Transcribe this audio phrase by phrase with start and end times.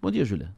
[0.00, 0.48] Bom dia, Júlia.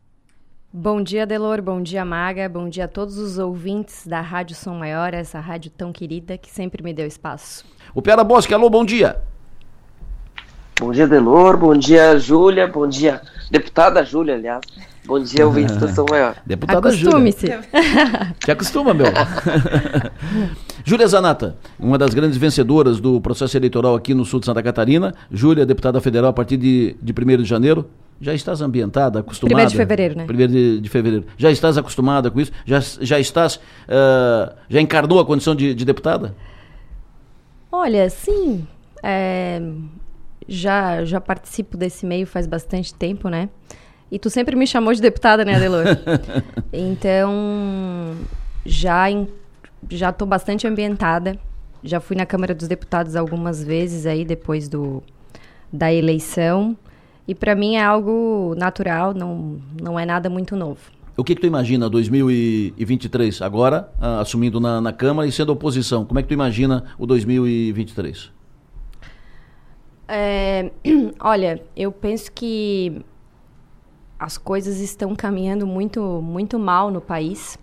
[0.72, 1.62] Bom dia, Delor.
[1.62, 2.46] Bom dia, Maga.
[2.48, 6.50] Bom dia a todos os ouvintes da Rádio Som Maior, essa rádio tão querida que
[6.50, 7.64] sempre me deu espaço.
[7.94, 9.16] O Piara Bosque, alô, bom dia.
[10.78, 11.56] Bom dia, Delor.
[11.56, 12.68] Bom dia, Júlia.
[12.68, 14.60] Bom dia, deputada Júlia, aliás.
[15.06, 16.36] Bom dia, ouvintes da Som Maior.
[16.44, 17.16] Deputada Júlia.
[17.16, 17.46] Acostume-se.
[18.44, 19.06] Te acostuma, meu.
[20.84, 25.14] Júlia Zanata, uma das grandes vencedoras do processo eleitoral aqui no sul de Santa Catarina.
[25.30, 27.86] Júlia, deputada federal a partir de, de 1 de janeiro.
[28.20, 29.54] Já estás ambientada, acostumada?
[29.54, 30.26] Primeiro de fevereiro, né?
[30.26, 31.24] Primeiro de, de fevereiro.
[31.38, 32.52] Já estás acostumada com isso?
[32.66, 36.34] Já, já estás, ah, já encarnou a condição de, de deputada?
[37.72, 38.66] Olha, sim,
[39.02, 39.62] é,
[40.46, 43.48] já, já participo desse meio faz bastante tempo, né?
[44.10, 45.84] E tu sempre me chamou de deputada, né, Adelor?
[46.72, 48.16] então,
[48.66, 49.28] já, em,
[49.88, 51.38] já tô bastante ambientada.
[51.82, 55.02] Já fui na Câmara dos Deputados algumas vezes aí, depois do,
[55.72, 56.76] da eleição.
[57.26, 60.80] E para mim é algo natural, não, não é nada muito novo.
[61.16, 66.04] O que, que tu imagina 2023, agora, ah, assumindo na, na Câmara e sendo oposição?
[66.04, 68.32] Como é que tu imagina o 2023?
[70.08, 70.70] É,
[71.20, 73.04] olha, eu penso que
[74.18, 77.58] as coisas estão caminhando muito, muito mal no país.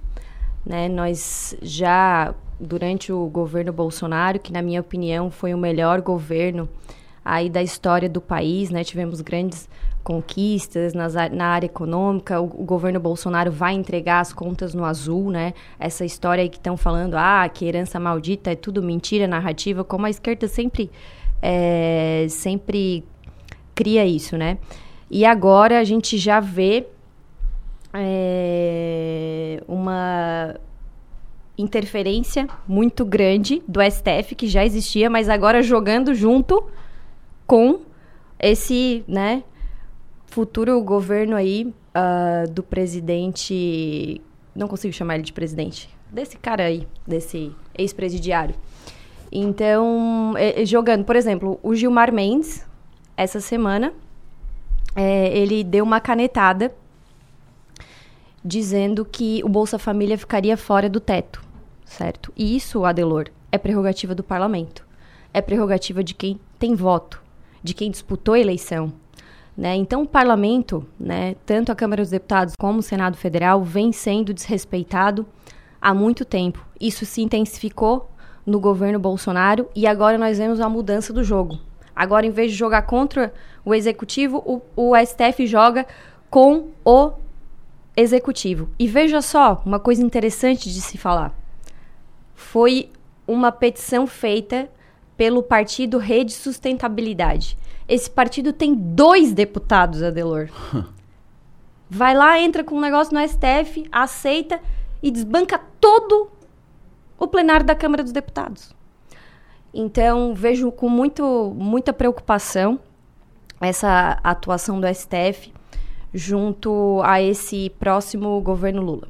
[0.65, 0.87] Né?
[0.87, 6.69] Nós já, durante o governo Bolsonaro, que na minha opinião foi o melhor governo
[7.27, 8.83] aí da história do país, né?
[8.83, 9.69] tivemos grandes
[10.03, 15.29] conquistas nas, na área econômica, o, o, governo Bolsonaro vai entregar as contas no azul,
[15.29, 15.53] né?
[15.77, 20.05] Essa história aí que estão falando, ah, que herança maldita é tudo mentira, narrativa, como
[20.05, 20.89] a esquerda sempre,
[21.41, 23.03] é, sempre
[23.75, 24.59] cria isso, né?
[25.11, 26.87] E agora a gente já vê
[27.93, 30.55] é, uma
[31.57, 36.63] interferência muito grande do STF, que já existia, mas agora jogando junto
[37.47, 37.81] com
[38.39, 39.43] esse, né,
[40.27, 44.21] futuro governo aí uh, do presidente.
[44.53, 45.89] Não consigo chamar ele de presidente.
[46.11, 48.55] Desse cara aí, desse ex-presidiário.
[49.31, 50.33] Então,
[50.65, 52.65] jogando, por exemplo, o Gilmar Mendes,
[53.17, 53.93] essa semana,
[54.95, 56.73] é, ele deu uma canetada
[58.43, 61.43] dizendo que o Bolsa Família ficaria fora do teto,
[61.83, 62.31] certo?
[62.37, 64.87] E isso, Adelor, é prerrogativa do parlamento.
[65.33, 67.21] É prerrogativa de quem tem voto,
[67.63, 68.93] de quem disputou a eleição.
[69.57, 69.75] Né?
[69.75, 74.33] Então, o parlamento, né, tanto a Câmara dos Deputados como o Senado Federal, vem sendo
[74.33, 75.25] desrespeitado
[75.81, 76.63] há muito tempo.
[76.79, 78.09] Isso se intensificou
[78.45, 81.59] no governo Bolsonaro e agora nós vemos a mudança do jogo.
[81.95, 83.33] Agora, em vez de jogar contra
[83.65, 85.87] o executivo, o, o STF joga
[86.29, 87.13] com o
[87.95, 88.69] executivo.
[88.77, 91.33] E veja só, uma coisa interessante de se falar.
[92.35, 92.91] Foi
[93.27, 94.69] uma petição feita
[95.17, 97.57] pelo partido Rede Sustentabilidade.
[97.87, 100.49] Esse partido tem dois deputados, Adelor.
[101.89, 104.59] Vai lá, entra com um negócio no STF, aceita
[105.01, 106.29] e desbanca todo
[107.17, 108.75] o plenário da Câmara dos Deputados.
[109.73, 112.79] Então, vejo com muito, muita preocupação
[113.59, 115.51] essa atuação do STF
[116.13, 119.07] junto a esse próximo governo Lula.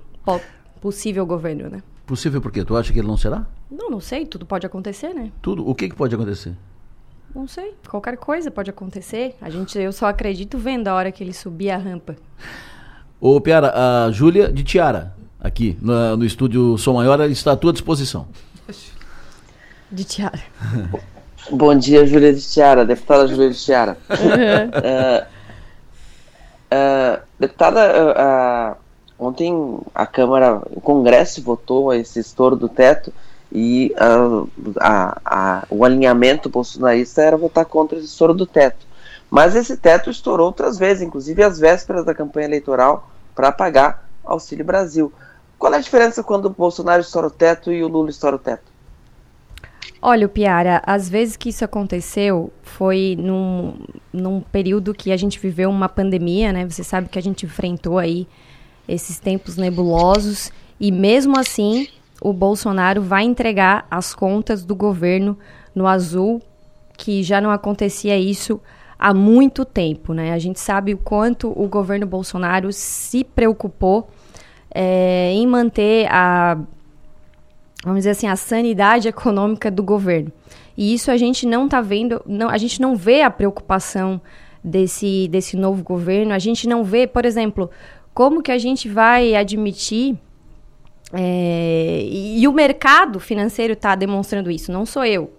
[0.79, 1.84] possível governo, né?
[2.06, 2.63] Possível por quê?
[2.63, 3.45] Tu acha que ele não será?
[3.70, 4.26] Não, não sei.
[4.26, 5.32] Tudo pode acontecer, né?
[5.42, 5.68] Tudo?
[5.68, 6.56] O que, que pode acontecer?
[7.36, 7.76] Não sei.
[7.88, 9.36] Qualquer coisa pode acontecer.
[9.42, 12.16] A gente, eu só acredito vendo a hora que ele subir a rampa.
[13.20, 13.74] Ô, Piara,
[14.06, 18.28] a Júlia de Tiara, aqui no, no estúdio Som Maior, está à tua disposição.
[19.92, 20.40] De Tiara.
[21.52, 23.98] Bom dia, Júlia de Tiara, deputada Júlia de Tiara.
[24.10, 24.68] Uhum.
[24.84, 25.26] Uh,
[26.74, 28.78] uh, deputada, uh,
[29.18, 33.14] ontem a Câmara, o Congresso votou esse estouro do teto
[33.52, 33.94] e
[34.80, 38.85] a, a, o alinhamento bolsonarista era votar contra esse estouro do teto.
[39.30, 44.66] Mas esse teto estourou outras vezes, inclusive às vésperas da campanha eleitoral, para pagar Auxílio
[44.66, 45.12] Brasil.
[45.57, 48.40] Qual é a diferença quando o Bolsonaro estoura o teto e o Lula estoura o
[48.40, 48.78] teto?
[50.02, 53.80] Olha, Piara, às vezes que isso aconteceu foi num,
[54.13, 56.69] num período que a gente viveu uma pandemia, né?
[56.69, 58.28] Você sabe que a gente enfrentou aí
[58.88, 61.88] esses tempos nebulosos e mesmo assim
[62.22, 65.38] o Bolsonaro vai entregar as contas do governo
[65.74, 66.42] no azul,
[66.98, 68.60] que já não acontecia isso
[68.98, 70.34] há muito tempo, né?
[70.34, 74.10] A gente sabe o quanto o governo Bolsonaro se preocupou
[74.74, 76.58] é, em manter a,
[77.84, 80.31] vamos dizer assim, a sanidade econômica do governo.
[80.75, 84.22] E isso a gente não está vendo, não, a gente não vê a preocupação
[84.63, 87.70] desse, desse novo governo, a gente não vê, por exemplo,
[88.13, 90.18] como que a gente vai admitir
[91.13, 95.31] é, e, e, o mercado financeiro está demonstrando isso, não sou eu,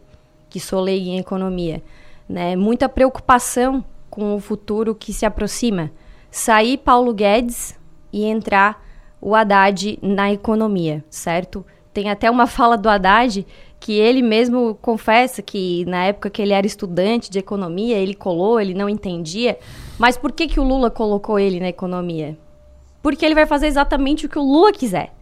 [0.49, 1.82] que sou leiga em economia.
[2.29, 2.56] Né?
[2.56, 5.91] Muita preocupação com o futuro que se aproxima,
[6.31, 7.79] sair Paulo Guedes
[8.12, 8.82] e entrar
[9.20, 11.65] o Haddad na economia, certo?
[11.93, 13.47] Tem até uma fala do Haddad
[13.81, 18.61] que ele mesmo confessa que na época que ele era estudante de economia, ele colou,
[18.61, 19.59] ele não entendia.
[19.99, 22.37] Mas por que, que o Lula colocou ele na economia?
[23.03, 25.12] Porque ele vai fazer exatamente o que o Lula quiser.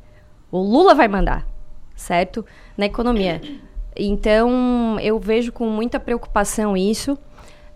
[0.56, 1.47] O Lula vai mandar,
[1.94, 2.44] certo?
[2.79, 3.43] Na economia.
[3.94, 7.19] Então, eu vejo com muita preocupação isso.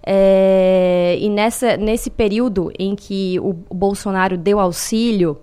[0.02, 5.38] É, e nessa, nesse período em que o, o Bolsonaro deu auxílio,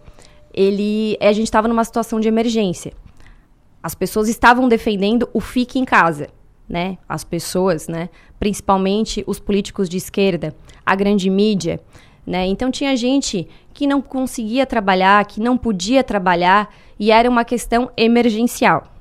[0.52, 2.92] ele, a gente estava numa situação de emergência.
[3.84, 6.30] As pessoas estavam defendendo o fique em casa,
[6.68, 6.98] né?
[7.08, 8.10] As pessoas, né?
[8.40, 11.80] Principalmente os políticos de esquerda, a grande mídia,
[12.26, 12.48] né?
[12.48, 16.68] Então tinha gente que não conseguia trabalhar, que não podia trabalhar
[17.00, 18.94] e era uma questão emergencial.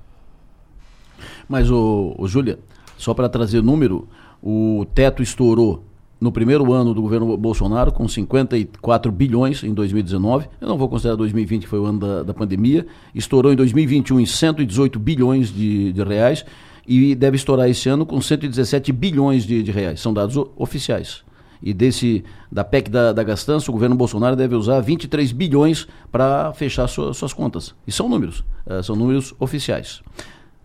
[1.48, 2.58] Mas o, o Júlia,
[2.96, 4.08] só para trazer número,
[4.42, 5.82] o teto estourou
[6.20, 10.48] no primeiro ano do governo Bolsonaro, com 54 bilhões em 2019.
[10.60, 12.86] Eu não vou considerar 2020, que foi o ano da, da pandemia.
[13.14, 16.44] Estourou em 2021 em 118 bilhões de, de, reais
[16.86, 20.00] e deve estourar esse ano com 117 bilhões de, de reais.
[20.00, 21.25] São dados oficiais.
[21.62, 26.52] E desse da PEC da, da gastança, o governo Bolsonaro deve usar 23 bilhões para
[26.52, 27.74] fechar sua, suas contas.
[27.86, 30.02] E são números, uh, são números oficiais.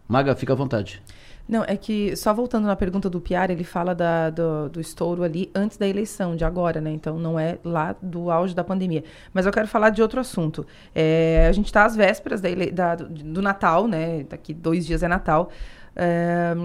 [0.07, 1.01] Maga, fica à vontade.
[1.51, 5.21] Não, é que, só voltando na pergunta do Piara, ele fala da, do, do, estouro
[5.21, 6.91] ali antes da eleição, de agora, né?
[6.91, 9.03] Então, não é lá do auge da pandemia.
[9.33, 10.65] Mas eu quero falar de outro assunto.
[10.95, 14.23] É, a gente está às vésperas da, da, do Natal, né?
[14.29, 15.49] Daqui dois dias é Natal.
[15.93, 16.55] É,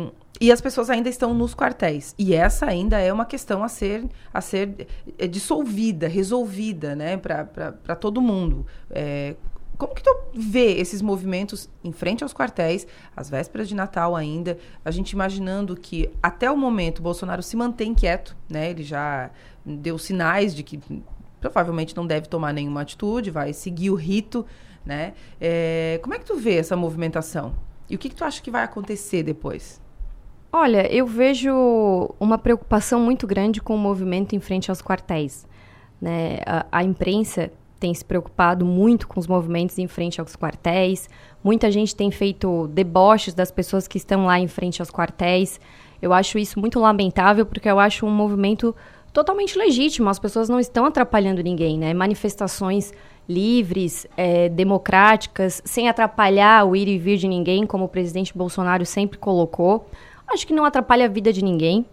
[0.41, 2.15] e as pessoas ainda estão nos quartéis.
[2.19, 4.87] E essa ainda é uma questão a ser, a ser
[5.19, 7.17] é, dissolvida, resolvida, né?
[7.17, 8.67] Para todo mundo.
[8.91, 9.35] É,
[9.79, 14.59] como que tu vê esses movimentos em frente aos quartéis, às vésperas de Natal ainda,
[14.85, 18.71] a gente imaginando que até o momento Bolsonaro se mantém quieto, né?
[18.71, 19.31] Ele já
[19.65, 20.81] deu sinais de que
[21.41, 24.47] provavelmente não deve tomar nenhuma atitude, vai seguir o rito,
[24.85, 25.15] né?
[25.41, 27.55] É, como é que tu vê essa movimentação?
[27.88, 29.81] E o que, que tu acha que vai acontecer depois?
[30.58, 31.53] Olha, eu vejo
[32.19, 35.47] uma preocupação muito grande com o movimento em frente aos quartéis.
[36.00, 36.38] Né?
[36.47, 41.11] A, a imprensa tem se preocupado muito com os movimentos em frente aos quartéis.
[41.44, 45.61] Muita gente tem feito deboches das pessoas que estão lá em frente aos quartéis.
[46.00, 48.75] Eu acho isso muito lamentável porque eu acho um movimento
[49.12, 50.09] totalmente legítimo.
[50.09, 51.93] As pessoas não estão atrapalhando ninguém, né?
[51.93, 52.94] Manifestações
[53.29, 58.87] livres, é, democráticas, sem atrapalhar o ir e vir de ninguém, como o presidente Bolsonaro
[58.87, 59.87] sempre colocou.
[60.28, 61.87] Acho que não atrapalha a vida de ninguém,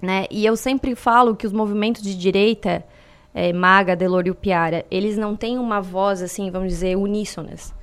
[0.00, 0.26] né?
[0.30, 2.84] E eu sempre falo que os movimentos de direita
[3.34, 7.74] é, Maga, Delor e o Piara, eles não têm uma voz, assim, vamos dizer, uníssonas.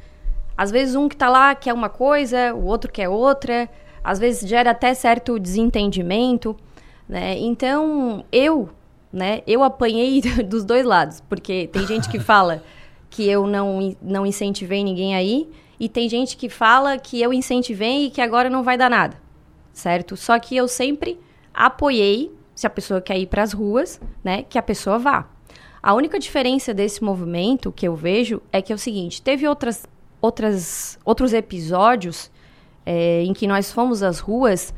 [0.58, 3.70] Às vezes um que está lá quer uma coisa, o outro quer outra,
[4.04, 6.56] às vezes gera até certo desentendimento,
[7.08, 7.38] né?
[7.38, 8.70] Então, eu,
[9.12, 12.62] né, eu apanhei dos dois lados, porque tem gente que fala
[13.10, 15.50] que eu não, não incentivei ninguém aí,
[15.80, 19.18] e tem gente que fala que eu incentivei e que agora não vai dar nada,
[19.80, 20.16] certo?
[20.16, 21.20] Só que eu sempre
[21.54, 25.28] apoiei, se a pessoa quer ir para as ruas, né, que a pessoa vá.
[25.82, 29.86] A única diferença desse movimento que eu vejo é que é o seguinte: teve outras,
[30.22, 32.30] outras, outros episódios
[32.86, 34.74] é, em que nós fomos às ruas,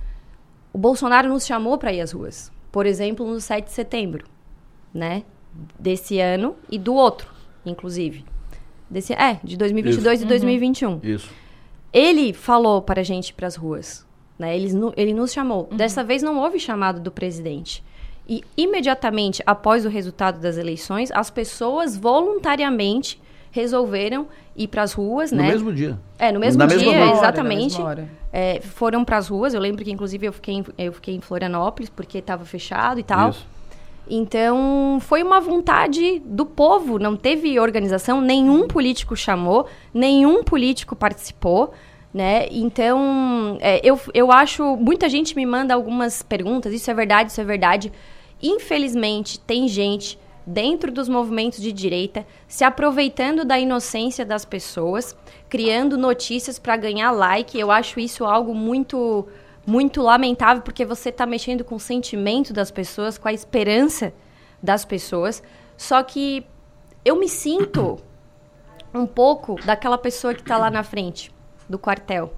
[0.71, 2.51] o Bolsonaro nos chamou para ir às ruas.
[2.71, 4.25] Por exemplo, no 7 de setembro,
[4.94, 5.24] né?
[5.77, 7.30] Desse ano e do outro,
[7.65, 8.24] inclusive.
[8.89, 10.25] Desse, é, de 2022 Isso.
[10.25, 10.89] e 2021.
[10.91, 11.00] Uhum.
[11.03, 11.29] Isso.
[11.91, 14.05] Ele falou para a gente ir para as ruas.
[14.41, 14.57] Né?
[14.57, 15.67] Ele, ele nos chamou.
[15.69, 15.77] Uhum.
[15.77, 17.83] Dessa vez não houve chamado do presidente.
[18.27, 23.21] E imediatamente após o resultado das eleições, as pessoas voluntariamente
[23.51, 25.43] resolveram ir para as ruas, no né?
[25.43, 26.00] No mesmo dia.
[26.17, 27.79] É, no mesmo na dia, mesma exatamente.
[27.79, 29.53] Hora, é, foram para as ruas.
[29.53, 33.03] Eu lembro que inclusive eu fiquei em, eu fiquei em Florianópolis porque estava fechado e
[33.03, 33.29] tal.
[33.29, 33.45] Isso.
[34.10, 41.71] Então, foi uma vontade do povo, não teve organização, nenhum político chamou, nenhum político participou,
[42.13, 42.48] né?
[42.51, 47.41] Então, é, eu, eu acho, muita gente me manda algumas perguntas, isso é verdade, isso
[47.41, 47.91] é verdade.
[48.41, 55.15] Infelizmente, tem gente dentro dos movimentos de direita se aproveitando da inocência das pessoas,
[55.48, 57.58] criando notícias para ganhar like.
[57.58, 59.27] Eu acho isso algo muito
[59.63, 64.12] muito lamentável porque você está mexendo com o sentimento das pessoas, com a esperança
[64.62, 65.41] das pessoas.
[65.77, 66.44] Só que
[67.06, 68.00] eu me sinto
[68.91, 71.32] um pouco daquela pessoa que está lá na frente
[71.72, 72.34] do quartel,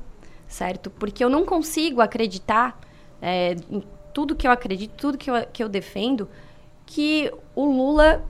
[0.48, 0.90] certo?
[0.90, 2.80] Porque eu não consigo acreditar
[3.22, 6.30] é, em tudo que eu acredito, tudo que eu, que eu defendo,
[6.86, 8.24] que o Lula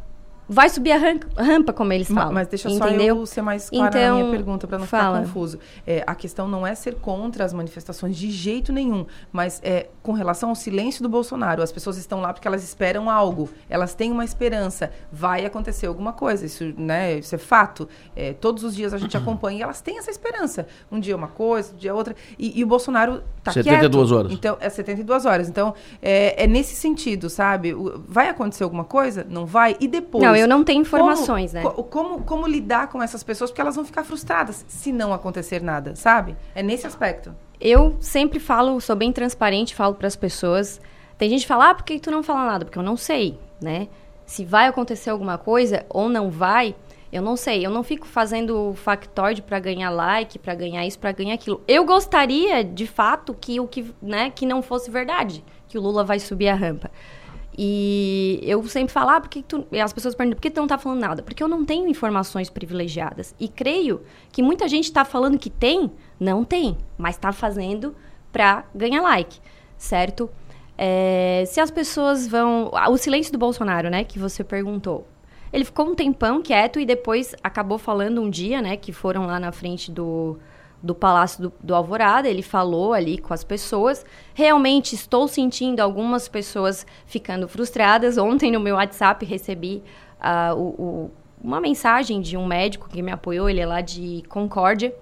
[0.47, 2.33] vai subir a rampa, como eles falam.
[2.33, 3.15] Mas deixa entendeu?
[3.15, 5.17] só eu ser mais clara então, na minha então, pergunta, para não fala.
[5.17, 5.59] ficar confuso.
[5.85, 10.11] É, a questão não é ser contra as manifestações de jeito nenhum, mas é com
[10.11, 11.61] relação ao silêncio do Bolsonaro.
[11.61, 16.13] As pessoas estão lá porque elas esperam algo, elas têm uma esperança, vai acontecer alguma
[16.13, 17.87] coisa, isso, né, isso é fato.
[18.15, 20.67] É, todos os dias a gente acompanha e elas têm essa esperança.
[20.91, 22.15] Um dia uma coisa, um dia outra.
[22.37, 24.17] E, e o Bolsonaro tá 72 quieto.
[24.17, 24.31] horas.
[24.31, 25.49] Então, é 72 horas.
[25.49, 27.73] Então, é, é nesse sentido, sabe?
[28.07, 29.25] Vai acontecer alguma coisa?
[29.29, 29.75] Não vai?
[29.79, 30.23] E depois...
[30.23, 31.71] Não, eu não tenho informações, como, né?
[31.71, 33.51] Co como, como lidar com essas pessoas?
[33.51, 36.35] Porque elas vão ficar frustradas se não acontecer nada, sabe?
[36.53, 37.35] É nesse aspecto.
[37.59, 40.81] Eu sempre falo, sou bem transparente, falo para as pessoas.
[41.17, 42.65] Tem gente que fala, ah, por que tu não fala nada?
[42.65, 43.87] Porque eu não sei, né?
[44.25, 46.75] Se vai acontecer alguma coisa ou não vai,
[47.11, 47.65] eu não sei.
[47.65, 51.61] Eu não fico fazendo factoide para ganhar like, para ganhar isso, para ganhar aquilo.
[51.67, 56.03] Eu gostaria, de fato, que o que, né, que não fosse verdade, que o Lula
[56.03, 56.89] vai subir a rampa.
[57.57, 59.65] E eu sempre falo, ah, por que tu...
[59.83, 61.21] As pessoas perguntam, por que tu não está falando nada?
[61.21, 63.35] Porque eu não tenho informações privilegiadas.
[63.39, 67.95] E creio que muita gente está falando que tem, não tem, mas está fazendo
[68.31, 69.39] para ganhar like,
[69.77, 70.29] certo?
[70.77, 72.71] É, se as pessoas vão...
[72.89, 75.07] O silêncio do Bolsonaro, né, que você perguntou.
[75.51, 79.39] Ele ficou um tempão quieto e depois acabou falando um dia, né, que foram lá
[79.39, 80.39] na frente do
[80.83, 84.05] do Palácio do, do, Alvorada, ele falou ali com as pessoas.
[84.33, 88.17] Realmente estou sentindo algumas pessoas ficando frustradas.
[88.17, 89.81] Ontem no meu WhatsApp recebi
[90.19, 91.11] uh, o, o,
[91.41, 94.93] uma mensagem de um médico que me apoiou, ele é lá de Concórdia,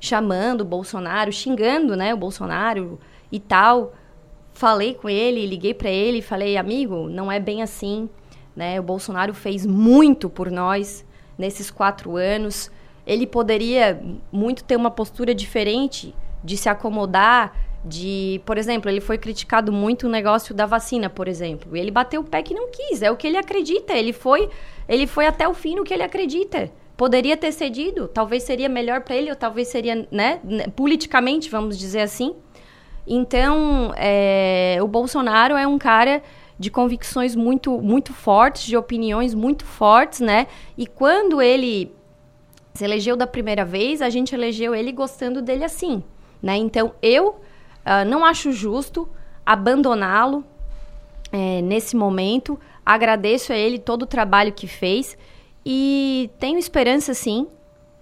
[0.00, 2.98] chamando o Bolsonaro, xingando né, o Bolsonaro
[3.30, 3.94] e tal.
[4.52, 8.10] Falei com ele, liguei para ele falei, amigo, não é bem assim.
[8.56, 8.80] Né?
[8.80, 11.06] O Bolsonaro fez muito por nós
[11.38, 12.72] nesses quatro anos
[13.08, 14.00] ele poderia
[14.30, 20.06] muito ter uma postura diferente de se acomodar, de, por exemplo, ele foi criticado muito
[20.06, 21.74] o negócio da vacina, por exemplo.
[21.74, 23.94] Ele bateu o pé que não quis, é o que ele acredita.
[23.94, 24.50] Ele foi,
[24.86, 26.70] ele foi até o fim no que ele acredita.
[26.98, 30.40] Poderia ter cedido, talvez seria melhor para ele, ou talvez seria, né,
[30.76, 32.34] politicamente, vamos dizer assim.
[33.06, 36.22] Então, é, o Bolsonaro é um cara
[36.58, 40.46] de convicções muito, muito fortes, de opiniões muito fortes, né?
[40.76, 41.96] E quando ele
[42.78, 46.00] se elegeu da primeira vez, a gente elegeu ele gostando dele assim,
[46.40, 46.56] né?
[46.56, 49.08] Então, eu uh, não acho justo
[49.44, 50.44] abandoná-lo
[51.32, 52.56] é, nesse momento.
[52.86, 55.18] Agradeço a ele todo o trabalho que fez
[55.66, 57.48] e tenho esperança, sim,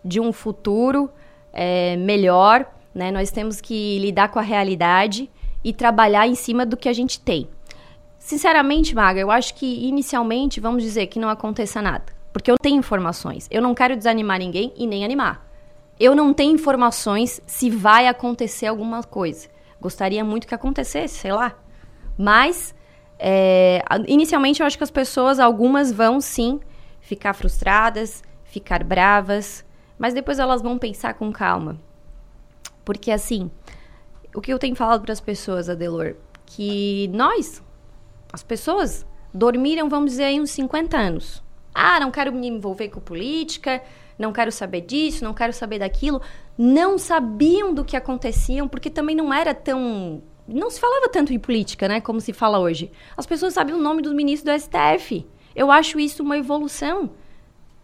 [0.04, 1.08] de um futuro
[1.54, 2.70] é, melhor.
[2.94, 3.10] Né?
[3.10, 5.30] Nós temos que lidar com a realidade
[5.64, 7.48] e trabalhar em cima do que a gente tem.
[8.18, 12.15] Sinceramente, Maga, eu acho que inicialmente vamos dizer que não aconteça nada.
[12.36, 13.48] Porque eu tenho informações.
[13.50, 15.50] Eu não quero desanimar ninguém e nem animar.
[15.98, 19.48] Eu não tenho informações se vai acontecer alguma coisa.
[19.80, 21.56] Gostaria muito que acontecesse, sei lá.
[22.18, 22.74] Mas,
[23.18, 26.60] é, inicialmente, eu acho que as pessoas, algumas vão sim
[27.00, 29.64] ficar frustradas, ficar bravas,
[29.98, 31.80] mas depois elas vão pensar com calma.
[32.84, 33.50] Porque, assim,
[34.34, 37.62] o que eu tenho falado para as pessoas, Adelor, que nós,
[38.30, 41.45] as pessoas, dormiram, vamos dizer, aí uns 50 anos.
[41.78, 43.82] Ah, não quero me envolver com política,
[44.18, 46.22] não quero saber disso, não quero saber daquilo.
[46.56, 50.22] Não sabiam do que aconteciam, porque também não era tão.
[50.48, 52.00] Não se falava tanto em política, né?
[52.00, 52.90] Como se fala hoje.
[53.14, 55.26] As pessoas sabiam o nome dos ministros do STF.
[55.54, 57.10] Eu acho isso uma evolução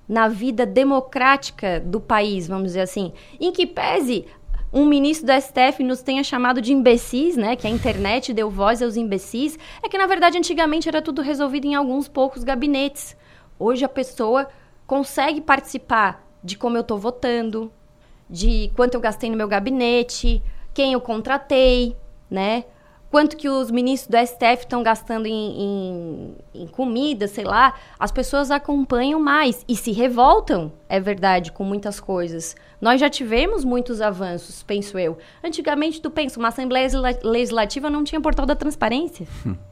[0.08, 3.12] na vida democrática do país, vamos dizer assim.
[3.38, 4.24] Em que pese
[4.72, 7.56] um ministro do STF nos tenha chamado de imbecis, né?
[7.56, 9.58] Que a internet deu voz aos imbecis.
[9.82, 13.14] É que, na verdade, antigamente era tudo resolvido em alguns poucos gabinetes.
[13.58, 14.48] Hoje a pessoa
[14.86, 17.72] consegue participar de como eu estou votando,
[18.28, 20.42] de quanto eu gastei no meu gabinete,
[20.74, 21.96] quem eu contratei,
[22.30, 22.64] né?
[23.10, 27.74] Quanto que os ministros do STF estão gastando em, em, em, comida, sei lá.
[27.98, 32.56] As pessoas acompanham mais e se revoltam, é verdade, com muitas coisas.
[32.80, 35.18] Nós já tivemos muitos avanços, penso eu.
[35.44, 36.88] Antigamente, tu pensa, uma Assembleia
[37.22, 39.26] Legislativa não tinha portal da transparência.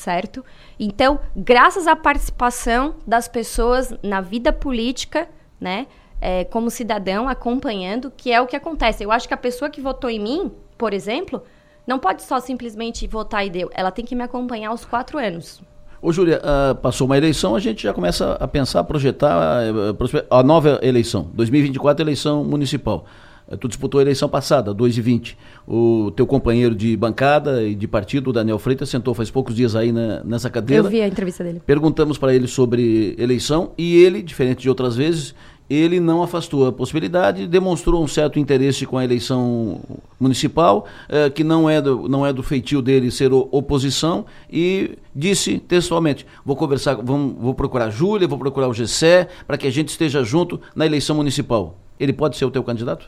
[0.00, 0.42] Certo?
[0.78, 5.28] Então, graças à participação das pessoas na vida política,
[5.60, 5.86] né,
[6.18, 9.04] é, como cidadão, acompanhando, que é o que acontece.
[9.04, 11.42] Eu acho que a pessoa que votou em mim, por exemplo,
[11.86, 13.70] não pode só simplesmente votar e deu.
[13.74, 15.60] Ela tem que me acompanhar aos quatro anos.
[16.00, 19.36] Ô, Júlia, uh, passou uma eleição, a gente já começa a pensar, a projetar
[19.70, 23.04] uh, a nova eleição, 2024, eleição municipal.
[23.50, 25.36] Eh, tu disputou a eleição passada, 2 e 20.
[25.66, 29.74] O teu companheiro de bancada e de partido, o Daniel Freitas, sentou faz poucos dias
[29.74, 30.86] aí na, nessa cadeira.
[30.86, 31.60] Eu vi a entrevista dele.
[31.66, 35.34] Perguntamos para ele sobre eleição e ele, diferente de outras vezes,
[35.68, 39.80] ele não afastou a possibilidade, demonstrou um certo interesse com a eleição
[40.18, 45.58] municipal, eh, que não é, do, não é do feitio dele ser oposição, e disse
[45.60, 49.70] textualmente: vou conversar, vamos, vou procurar a Júlia, vou procurar o GCE, para que a
[49.70, 51.78] gente esteja junto na eleição municipal.
[52.00, 53.06] Ele pode ser o teu candidato?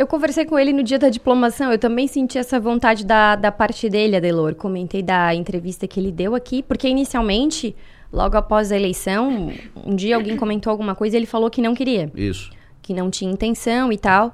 [0.00, 3.52] Eu conversei com ele no dia da diplomação, eu também senti essa vontade da, da
[3.52, 4.54] parte dele, Adelor.
[4.54, 7.76] Comentei da entrevista que ele deu aqui, porque inicialmente
[8.10, 11.74] logo após a eleição, um dia alguém comentou alguma coisa e ele falou que não
[11.74, 12.10] queria.
[12.14, 12.50] Isso.
[12.80, 14.28] Que não tinha intenção e tal.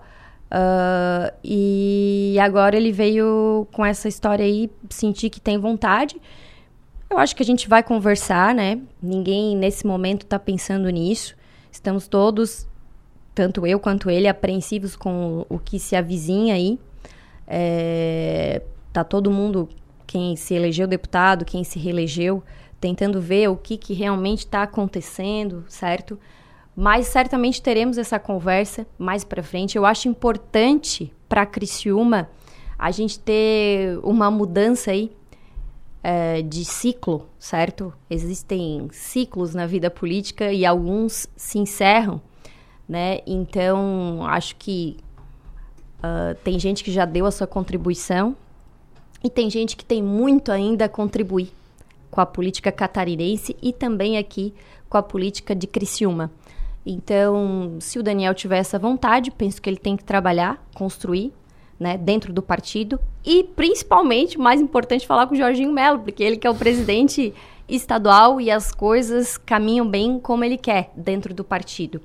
[0.53, 6.15] Uh, e agora ele veio com essa história aí, sentir que tem vontade.
[7.11, 8.79] Eu acho que a gente vai conversar, né?
[9.03, 11.35] Ninguém nesse momento está pensando nisso.
[11.73, 12.69] Estamos todos,
[13.37, 16.79] tanto eu quanto ele, apreensivos com o, que se avizinha aí.
[17.47, 18.63] É,
[18.95, 19.69] tá todo mundo,
[20.07, 22.43] quem se elegeu deputado, quem se reelegeu,
[22.81, 26.19] tentando ver o que, que realmente está acontecendo, certo?
[26.75, 29.77] Mas certamente teremos essa conversa mais para frente.
[29.77, 32.31] Eu acho importante para Criciúma
[32.79, 35.13] a gente ter uma mudança aí
[36.03, 37.93] é, de ciclo, certo?
[38.09, 42.21] Existem ciclos na vida política e alguns se encerram,
[42.89, 43.21] né?
[43.27, 44.97] Então, acho que
[45.99, 48.37] uh, tem gente que já deu a sua contribuição
[49.23, 51.53] e tem gente que tem muito ainda a contribuir
[52.11, 54.55] com a política catarinense e também aqui
[54.89, 56.31] com a política de Criciúma.
[56.85, 61.33] Então, se o Daniel tiver essa vontade, penso que ele tem que trabalhar, construir,
[61.79, 66.37] né, dentro do partido e principalmente, mais importante, falar com o Jorginho Melo, porque ele
[66.37, 67.35] que é o presidente
[67.69, 72.01] estadual e as coisas caminham bem como ele quer dentro do partido.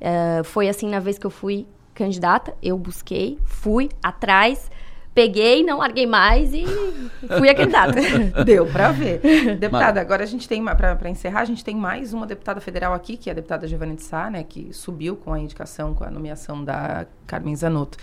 [0.00, 4.70] Uh, foi assim na vez que eu fui candidata, eu busquei, fui atrás,
[5.12, 6.64] peguei, não larguei mais e
[7.36, 8.00] fui a candidata.
[8.44, 9.20] Deu para ver.
[9.58, 13.16] Deputada, agora a gente tem, para encerrar, a gente tem mais uma deputada federal aqui,
[13.16, 16.10] que é a deputada Giovanni de Sá, né, que subiu com a indicação, com a
[16.10, 17.98] nomeação da Carmen Zanotto.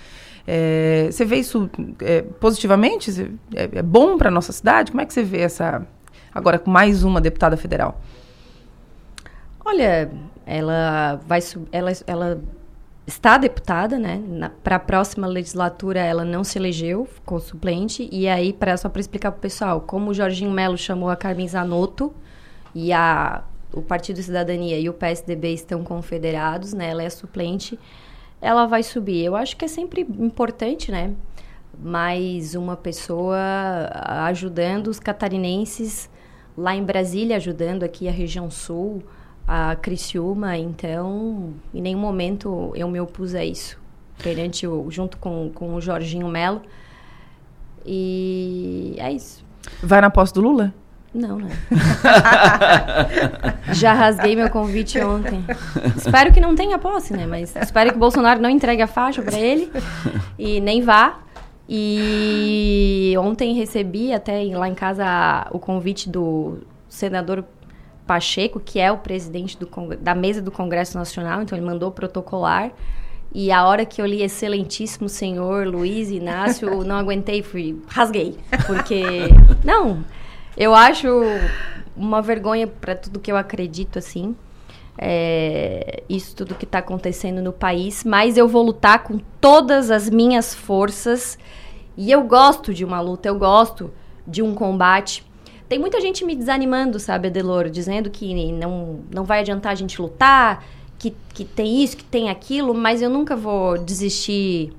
[0.45, 1.69] É, você vê isso
[2.01, 3.09] é, positivamente?
[3.55, 4.91] É, é bom para nossa cidade?
[4.91, 5.87] Como é que você vê essa,
[6.33, 8.01] agora com mais uma deputada federal?
[9.63, 10.11] Olha,
[10.45, 11.39] ela vai
[11.71, 12.41] ela, ela
[13.07, 14.51] está deputada, né?
[14.63, 18.09] Para a próxima legislatura ela não se elegeu, ficou suplente.
[18.11, 21.15] E aí, pra, só para explicar para o pessoal, como o Jorginho Melo chamou a
[21.15, 22.13] Carmen Zanotto
[22.73, 26.89] e a, o Partido Cidadania e o PSDB estão confederados, né?
[26.89, 27.79] Ela é suplente,
[28.41, 29.23] ela vai subir.
[29.23, 31.13] Eu acho que é sempre importante, né?
[31.77, 33.37] Mais uma pessoa
[34.27, 36.09] ajudando os catarinenses
[36.57, 39.03] lá em Brasília, ajudando aqui a região sul,
[39.47, 43.77] a Criciúma, então em nenhum momento eu me opus a isso.
[44.21, 46.61] Perante o, junto com, com o Jorginho Melo.
[47.85, 49.45] E é isso.
[49.83, 50.73] Vai na posse do Lula?
[51.13, 51.49] Não, não.
[53.73, 55.45] Já rasguei meu convite ontem.
[55.95, 57.25] espero que não tenha posse, né?
[57.25, 59.71] Mas espero que o Bolsonaro não entregue a faixa para ele
[60.37, 61.19] e nem vá.
[61.69, 67.45] E ontem recebi até lá em casa o convite do senador
[68.05, 69.57] Pacheco, que é o presidente
[69.99, 72.71] da mesa do Congresso Nacional, então ele mandou protocolar.
[73.33, 79.03] E a hora que eu li Excelentíssimo Senhor Luiz Inácio, não aguentei, fui rasguei, porque
[79.63, 80.05] não,
[80.55, 81.07] eu acho
[81.97, 84.35] uma vergonha para tudo que eu acredito assim.
[84.97, 90.09] É, isso tudo que está acontecendo no país, mas eu vou lutar com todas as
[90.09, 91.37] minhas forças
[91.97, 93.91] e eu gosto de uma luta, eu gosto
[94.25, 95.25] de um combate.
[95.67, 99.99] Tem muita gente me desanimando, sabe, Adeloro, dizendo que não, não vai adiantar a gente
[100.01, 100.63] lutar,
[100.97, 104.71] que, que tem isso, que tem aquilo, mas eu nunca vou desistir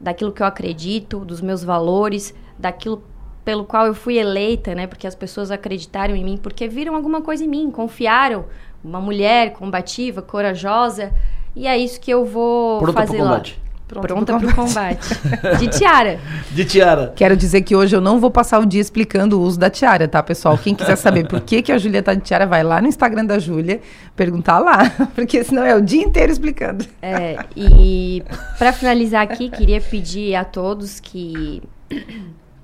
[0.00, 3.02] daquilo que eu acredito, dos meus valores, daquilo
[3.44, 4.86] pelo qual eu fui eleita, né?
[4.86, 8.44] Porque as pessoas acreditaram em mim, porque viram alguma coisa em mim, confiaram.
[8.82, 11.12] Uma mulher combativa, corajosa.
[11.54, 13.30] E é isso que eu vou Pronta fazer lá.
[13.30, 13.65] Combate.
[13.88, 15.08] Pronta, Pronta para o combate.
[15.60, 16.18] De tiara.
[16.50, 17.12] De tiara.
[17.14, 20.08] Quero dizer que hoje eu não vou passar o dia explicando o uso da tiara,
[20.08, 20.58] tá, pessoal?
[20.58, 23.24] Quem quiser saber por que, que a Júlia tá de tiara, vai lá no Instagram
[23.24, 23.80] da Júlia
[24.16, 26.84] perguntar lá, porque senão é o dia inteiro explicando.
[27.00, 28.24] É, e
[28.58, 31.62] para finalizar aqui, queria pedir a todos que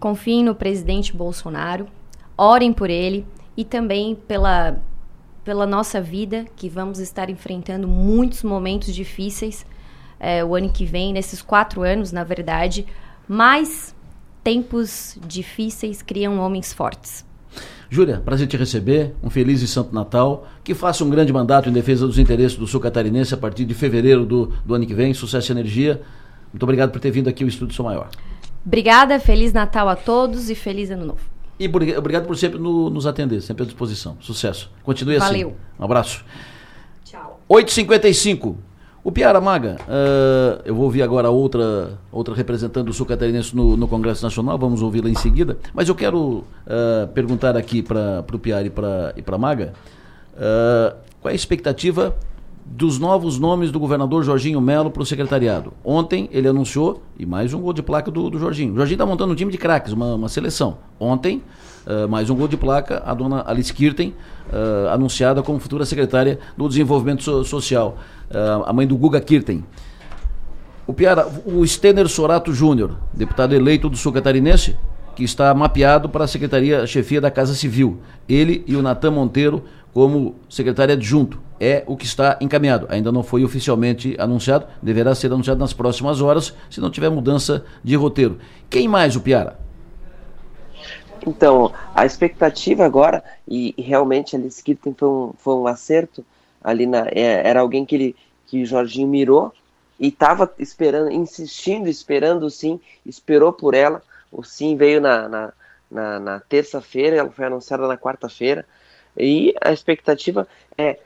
[0.01, 1.87] confiem no presidente Bolsonaro,
[2.37, 3.25] orem por ele
[3.57, 4.77] e também pela,
[5.45, 9.65] pela nossa vida, que vamos estar enfrentando muitos momentos difíceis
[10.23, 12.87] é, o ano que vem, nesses quatro anos, na verdade,
[13.27, 13.93] mas
[14.45, 17.27] tempos difíceis criam homens fortes.
[17.91, 21.73] Júlia, prazer te receber, um feliz e santo Natal, que faça um grande mandato em
[21.73, 25.13] defesa dos interesses do sul catarinense a partir de fevereiro do, do ano que vem,
[25.13, 26.01] sucesso e energia.
[26.53, 28.09] Muito obrigado por ter vindo aqui ao Estúdio Sou Maior.
[28.65, 31.21] Obrigada, Feliz Natal a todos e Feliz Ano Novo.
[31.59, 34.17] E obrigado por sempre no, nos atender, sempre à disposição.
[34.21, 34.71] Sucesso.
[34.85, 35.49] Continue Valeu.
[35.49, 35.57] assim.
[35.79, 36.25] Um abraço.
[37.05, 37.41] Tchau.
[37.51, 38.57] 8h55.
[39.05, 43.77] O Piara Maga, uh, eu vou ouvir agora outra, outra representante do Sul Catarinense no,
[43.77, 45.59] no Congresso Nacional, vamos ouvi-la em seguida.
[45.75, 49.73] Mas eu quero uh, perguntar aqui para o Piara e para e Maga
[50.35, 52.15] uh, qual é a expectativa
[52.65, 55.73] dos novos nomes do governador Jorginho Melo para o secretariado.
[55.85, 58.73] Ontem ele anunciou, e mais um gol de placa do, do Jorginho.
[58.73, 60.79] O Jorginho está montando um time de craques, uma, uma seleção.
[61.01, 61.43] Ontem,
[61.87, 64.15] uh, mais um gol de placa, a dona Alice Kirten,
[64.53, 67.97] uh, anunciada como futura secretária do Desenvolvimento so Social,
[68.31, 69.65] uh, a mãe do Guga Kirten.
[70.87, 74.77] O Piara, o Stener Sorato Júnior, deputado eleito do Sul Catarinense,
[75.15, 78.01] que está mapeado para a Secretaria Chefia da Casa Civil.
[78.29, 81.41] Ele e o Natan Monteiro como secretário adjunto.
[81.61, 82.87] É o que está encaminhado.
[82.89, 87.65] Ainda não foi oficialmente anunciado, deverá ser anunciado nas próximas horas, se não tiver mudança
[87.85, 88.39] de roteiro.
[88.69, 89.62] Quem mais, o Piara?
[91.27, 96.25] Então, a expectativa agora, e, realmente ali Skirten foi um, foi um acerto,
[96.63, 99.53] ali na, é, era alguém que, ele, que o Jorginho mirou
[99.99, 104.03] e estava esperando, insistindo, esperando sim, esperou por ela.
[104.31, 105.53] O sim veio na, na,
[105.91, 108.67] na, na terça-feira, ela foi anunciada na quarta-feira.
[109.17, 110.99] E a expectativa é,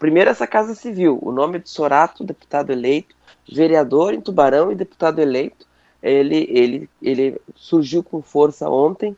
[0.00, 3.14] primeiro, essa Casa Civil, o nome de Sorato, deputado eleito,
[3.46, 5.66] vereador em Tubarão e deputado eleito.
[6.02, 9.14] Ele, ele, ele surgiu com força ontem,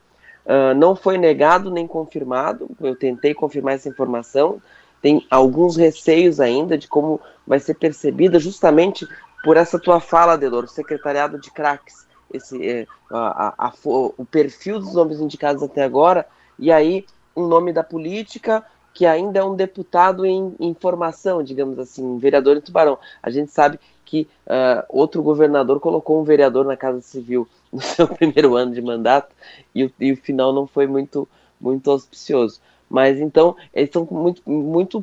[0.47, 2.69] uh, não foi negado nem confirmado.
[2.81, 4.61] Eu tentei confirmar essa informação.
[5.01, 9.07] Tem alguns receios ainda de como vai ser percebida, justamente
[9.43, 14.95] por essa tua fala, Delor, o secretariado de craques, esse, a, a, o perfil dos
[14.95, 16.25] nomes indicados até agora,
[16.59, 17.05] e aí
[17.37, 22.19] um nome da política que ainda é um deputado em, em formação, digamos assim, um
[22.19, 22.99] vereador em Tubarão.
[23.23, 28.07] A gente sabe que uh, outro governador colocou um vereador na Casa Civil no seu
[28.07, 29.35] primeiro ano de mandato
[29.75, 31.27] e o, e o final não foi muito,
[31.61, 32.61] muito auspicioso.
[32.91, 35.03] Mas então, eles estão muito, muito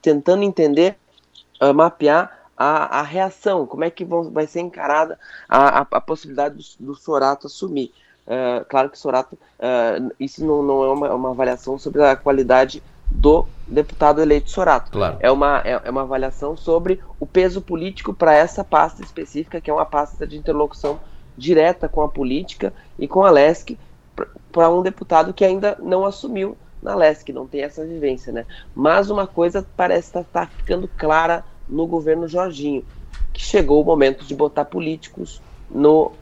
[0.00, 0.96] tentando entender,
[1.60, 6.00] uh, mapear a, a, reação, como é que vão, vai ser encarada a, a, a
[6.00, 7.92] possibilidade do, do Sorato assumir.
[8.26, 12.82] Uh, claro que Sorato, uh, isso não, não é uma, uma, avaliação sobre a qualidade
[13.10, 14.90] do deputado eleito Sorato.
[14.90, 15.16] Claro.
[15.20, 19.70] É, uma, é, é uma avaliação sobre o peso político para essa pasta específica, que
[19.70, 21.00] é uma pasta de interlocução
[21.36, 23.78] direta com a política e com a LESC,
[24.50, 28.32] para um deputado que ainda não assumiu na LESC, não tem essa vivência.
[28.32, 28.44] Né?
[28.74, 32.84] Mas uma coisa parece estar tá, tá ficando clara no governo Jorginho,
[33.32, 35.40] que chegou o momento de botar políticos
[35.70, 36.12] no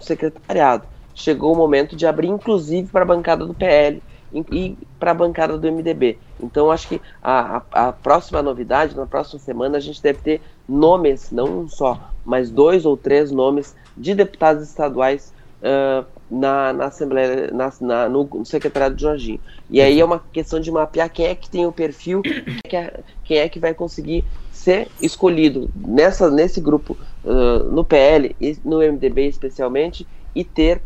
[0.00, 4.02] secretariado chegou o momento de abrir, inclusive, para a bancada do PL
[4.50, 6.18] e para a bancada do MDB.
[6.42, 11.30] Então, acho que a, a, próxima novidade, na próxima semana, a gente deve ter nomes,
[11.30, 17.50] não um só, mas dois ou três nomes de deputados estaduais uh, na, na Assembleia,
[17.52, 19.40] na, na, no secretariado de Jorginho.
[19.70, 22.22] E aí é uma questão de mapear quem é que tem o perfil,
[22.68, 28.34] quem é, quem é que vai conseguir ser escolhido nessa, nesse grupo, uh, no PL
[28.40, 30.80] e no MDB especialmente, e ter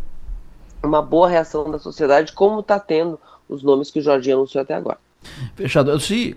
[0.83, 4.75] uma boa reação da sociedade, como está tendo os nomes que o Jorginho anunciou até
[4.75, 4.99] agora.
[5.57, 5.99] Fechado.
[6.01, 6.37] Se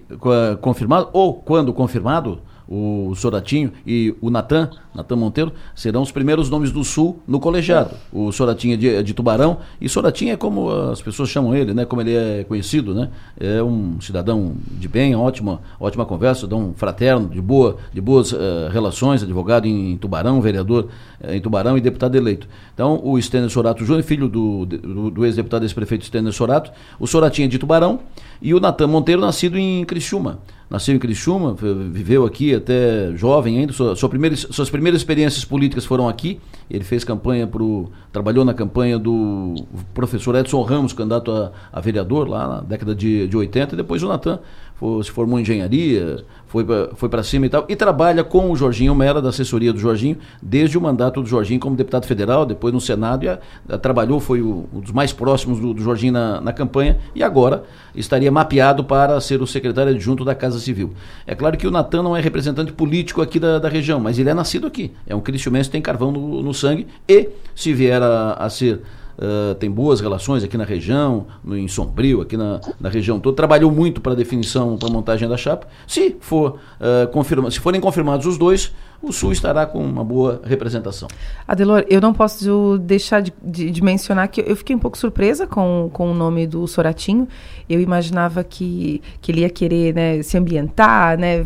[0.62, 6.71] confirmado, ou quando confirmado, o Soratinho e o Natan, Natan Monteiro, serão os primeiros nomes
[6.71, 7.95] do Sul no colegiado.
[8.12, 11.86] O Soratinho é de, de, Tubarão, e Soratinho é como as pessoas chamam ele, né?
[11.86, 13.10] Como ele é conhecido, né?
[13.39, 18.69] É um cidadão de bem, ótima, ótima conversa, cidadão fraterno, de, boa, de boas uh,
[18.71, 20.88] relações, advogado em, em Tubarão, vereador
[21.24, 22.47] uh, em Tubarão e deputado eleito.
[22.74, 27.45] Então, o Stênio Sorato Júnior, filho do, do, do ex-deputado ex-prefeito Stênio Sorato, o Soratinho
[27.45, 28.00] é de Tubarão
[28.41, 30.39] e o Natan Monteiro, nascido em Criciúma
[30.71, 31.53] nasceu em Criciúma,
[31.91, 36.39] viveu aqui até jovem ainda, sua, sua primeira, suas primeiras experiências políticas foram aqui.
[36.69, 39.53] Ele fez campanha pro, trabalhou na campanha do
[39.93, 44.01] professor Edson Ramos, candidato a, a vereador lá na década de, de 80, e depois
[44.01, 44.39] o Natan
[45.04, 48.94] se formou em engenharia, foi para foi cima e tal, e trabalha com o Jorginho
[48.96, 52.82] Mela, da assessoria do Jorginho, desde o mandato do Jorginho como deputado federal, depois no
[52.82, 53.39] Senado, e a,
[53.70, 57.24] a, trabalhou, foi o, um dos mais próximos do, do Jorginho na, na, campanha, e
[57.24, 57.63] agora
[57.96, 60.94] estaria mapeado para ser o secretário adjunto da Casa Civil.
[61.26, 64.30] É claro que o Natan não é representante político aqui da, da região, mas ele
[64.30, 68.34] é nascido aqui, é um cristiumense tem carvão no, no sangue, e se vier a,
[68.34, 68.82] a ser
[69.17, 73.36] Uh, tem boas relações aqui na região, no, em Sombrio, aqui na, na região toda.
[73.36, 75.67] Trabalhou muito para a definição, para a montagem da chapa.
[75.86, 80.42] Se, for, uh, confirma, se forem confirmados os dois, o Sul estará com uma boa
[80.44, 81.08] representação.
[81.48, 85.48] Adelor, eu não posso deixar de, de, de, mencionar que eu fiquei um pouco surpresa
[85.48, 87.28] com, com o nome do Soratinho.
[87.68, 91.38] Eu imaginava que, que ele ia querer né, se ambientar, né,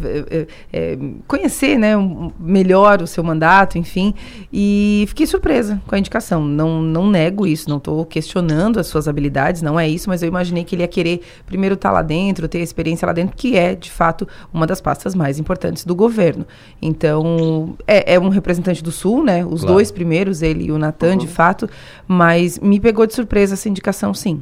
[0.73, 1.93] é, conhecer né,
[2.37, 4.13] melhor o seu mandato, enfim.
[4.51, 6.43] E fiquei surpresa com a indicação.
[6.43, 10.27] Não, não nego isso, não estou questionando as suas habilidades, não é isso, mas eu
[10.27, 13.55] imaginei que ele ia querer primeiro estar tá lá dentro, ter experiência lá dentro, que
[13.55, 16.45] é, de fato, uma das pastas mais importantes do governo.
[16.81, 17.44] Então,
[17.87, 19.45] é, é um representante do Sul, né?
[19.45, 19.75] Os claro.
[19.75, 21.17] dois primeiros, ele e o Natan, uhum.
[21.17, 21.69] de fato,
[22.07, 24.41] mas me pegou de surpresa essa indicação, sim.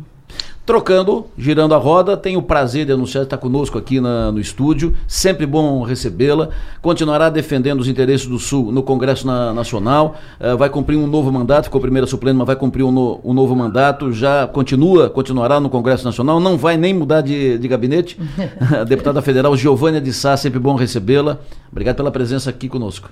[0.65, 4.39] Trocando, girando a roda, tenho o prazer de anunciar que está conosco aqui na, no
[4.39, 4.95] estúdio.
[5.05, 6.51] Sempre bom recebê-la.
[6.81, 10.15] Continuará defendendo os interesses do Sul no Congresso na, Nacional.
[10.39, 13.33] Uh, vai cumprir um novo mandato, ficou primeira suplente, mas vai cumprir um, no, um,
[13.33, 14.13] novo mandato.
[14.13, 16.39] Já continua, continuará no Congresso Nacional.
[16.39, 18.17] Não vai nem mudar de, de gabinete.
[18.87, 21.39] Deputada Federal Giovânia de Sá, sempre bom recebê-la.
[21.69, 23.09] Obrigado pela presença aqui conosco.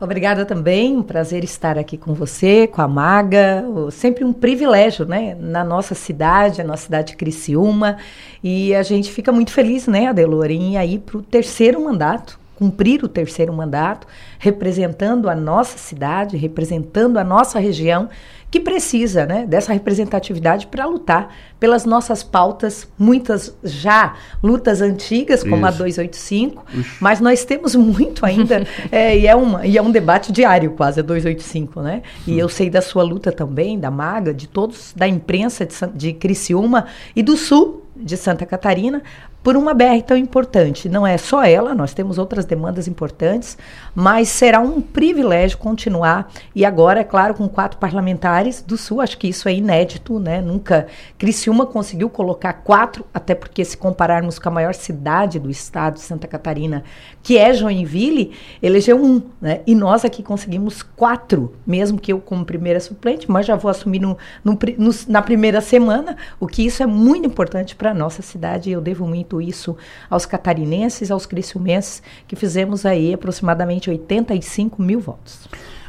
[0.00, 5.36] Obrigada também, um prazer estar aqui com você, com a Maga, sempre um privilégio, né,
[5.38, 7.96] na nossa cidade, a nossa cidade de Criciúma,
[8.42, 12.38] e a gente fica muito feliz, né, Adelor, em ir aí para o terceiro mandato,
[12.64, 14.06] cumprir o terceiro mandato,
[14.38, 18.08] representando a nossa cidade, representando a nossa região,
[18.50, 25.56] que precisa né, dessa representatividade para lutar pelas nossas pautas, muitas já lutas antigas, como
[25.56, 25.66] Isso.
[25.66, 26.96] a 285, Ixi.
[27.00, 31.00] mas nós temos muito ainda, é, e, é uma, e é um debate diário quase,
[31.00, 32.02] a 285, né?
[32.26, 36.12] E eu sei da sua luta também, da Maga, de todos, da imprensa de, de
[36.14, 39.02] Criciúma e do Sul, de Santa Catarina,
[39.44, 40.88] por uma BR tão importante.
[40.88, 43.58] Não é só ela, nós temos outras demandas importantes,
[43.94, 46.32] mas será um privilégio continuar.
[46.54, 50.40] E agora, é claro, com quatro parlamentares do Sul, acho que isso é inédito, né?
[50.40, 50.86] Nunca.
[51.18, 56.26] Criciúma conseguiu colocar quatro, até porque, se compararmos com a maior cidade do estado, Santa
[56.26, 56.82] Catarina,
[57.22, 59.60] que é Joinville, elegeu um, né?
[59.66, 64.00] E nós aqui conseguimos quatro, mesmo que eu como primeira suplente, mas já vou assumir
[64.00, 68.22] no, no, no, na primeira semana, o que isso é muito importante para a nossa
[68.22, 69.76] cidade e eu devo muito isso
[70.08, 75.48] aos catarinenses, aos criciumenses, que fizemos aí aproximadamente 85 mil votos.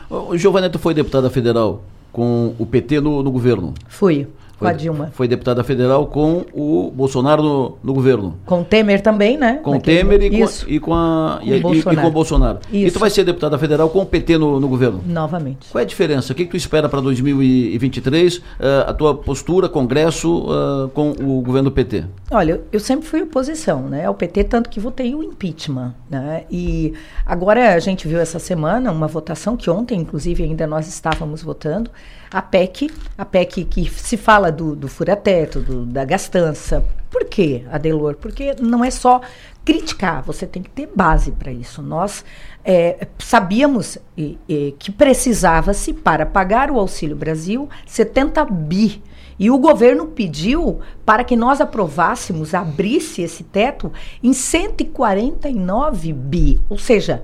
[0.09, 3.73] O Giovanni, tu foi deputada federal com o PT no, no governo?
[3.87, 5.11] Fui com a Dilma.
[5.13, 8.37] Foi deputada federal com o Bolsonaro no, no governo.
[8.45, 9.59] Com o Temer também, né?
[9.63, 12.59] Com o Temer e com, e com, a, e, e, e, com o Bolsonaro.
[12.71, 12.87] Isso.
[12.87, 15.01] E tu vai ser deputada federal com o PT no, no governo?
[15.05, 15.67] Novamente.
[15.71, 16.31] Qual é a diferença?
[16.31, 18.37] O que, que tu espera para 2023?
[18.37, 18.41] Uh,
[18.87, 22.05] a tua postura, Congresso, uh, com o governo PT?
[22.31, 24.05] Olha, eu sempre fui oposição, né?
[24.05, 26.43] Ao PT, tanto que votei o impeachment, né?
[26.49, 26.93] E
[27.25, 31.89] agora a gente viu essa semana uma votação que ontem, inclusive, ainda nós estávamos votando,
[32.31, 36.83] a PEC, a PEC que se fala do, do furateto, da gastança.
[37.09, 38.15] Por quê, Adelor?
[38.15, 39.21] Porque não é só
[39.63, 41.81] criticar, você tem que ter base para isso.
[41.81, 42.23] Nós
[42.63, 49.01] é, sabíamos e, e, que precisava-se, para pagar o Auxílio Brasil, 70 bi.
[49.37, 53.91] E o governo pediu para que nós aprovássemos, abrisse esse teto
[54.23, 56.59] em 149 bi.
[56.67, 57.23] Ou seja,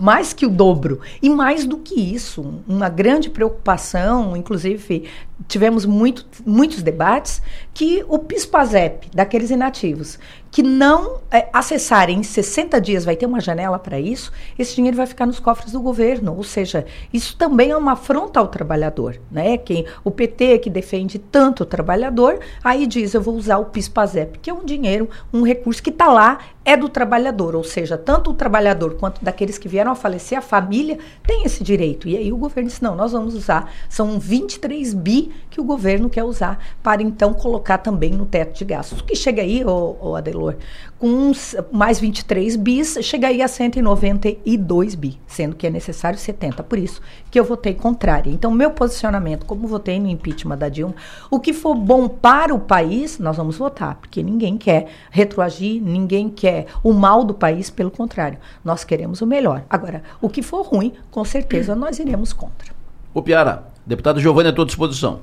[0.00, 1.00] mais que o dobro.
[1.20, 5.08] E mais do que isso, uma grande preocupação, inclusive
[5.48, 7.42] tivemos muito, muitos debates,
[7.74, 10.18] que o PIS-PASEP, daqueles inativos,
[10.52, 14.96] que não é, acessarem em 60 dias, vai ter uma janela para isso, esse dinheiro
[14.96, 16.36] vai ficar nos cofres do governo.
[16.36, 19.18] Ou seja, isso também é uma afronta ao trabalhador.
[19.30, 19.56] Né?
[19.58, 24.38] Quem, o PT, que defende tanto o trabalhador, aí diz, eu vou usar o PIS-PASEP,
[24.38, 27.54] que é um dinheiro, um recurso que está lá, é do trabalhador.
[27.54, 31.62] Ou seja, tanto o trabalhador quanto daqueles que vieram a falecer, a família, tem esse
[31.62, 32.08] direito.
[32.08, 36.08] E aí o governo disse, não, nós vamos usar, são 23 bi que o governo
[36.08, 39.00] quer usar para então colocar também no teto de gastos.
[39.00, 40.56] O que chega aí, ô, ô Adelor,
[40.98, 46.62] com uns, mais 23 bis, chega aí a 192 bi, sendo que é necessário 70.
[46.62, 48.30] Por isso que eu votei contrária.
[48.30, 50.94] Então, meu posicionamento, como votei no impeachment da Dilma,
[51.30, 56.28] o que for bom para o país, nós vamos votar, porque ninguém quer retroagir, ninguém
[56.28, 56.51] quer
[56.82, 59.64] o mal do país, pelo contrário, nós queremos o melhor.
[59.68, 62.72] Agora, o que for ruim, com certeza nós iremos contra.
[63.14, 65.20] O Piara, deputado Giovanni à tua disposição.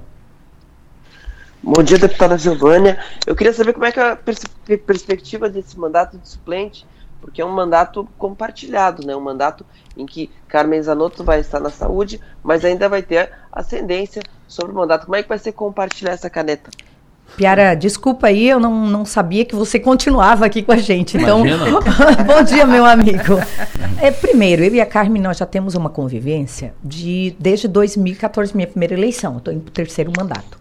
[1.61, 2.97] Bom dia, deputada Giovânia.
[3.27, 4.43] Eu queria saber como é que é a pers
[4.85, 6.85] perspectiva desse mandato de suplente,
[7.19, 9.13] porque é um mandato compartilhado, né?
[9.13, 9.65] Um mandato
[9.97, 14.75] em que Carmen Zanotto vai estar na saúde, mas ainda vai ter ascendência sobre o
[14.75, 15.05] mandato.
[15.05, 16.69] Como é que vai ser compartilhar essa caneta?
[17.35, 21.17] Piara, desculpa aí, eu não, não sabia que você continuava aqui com a gente.
[21.17, 21.41] Então,
[22.27, 23.39] bom dia, meu amigo.
[24.01, 28.67] É, primeiro, eu e a Carmen, nós já temos uma convivência de desde 2014, minha
[28.67, 29.37] primeira eleição.
[29.37, 30.58] Estou em terceiro mandato.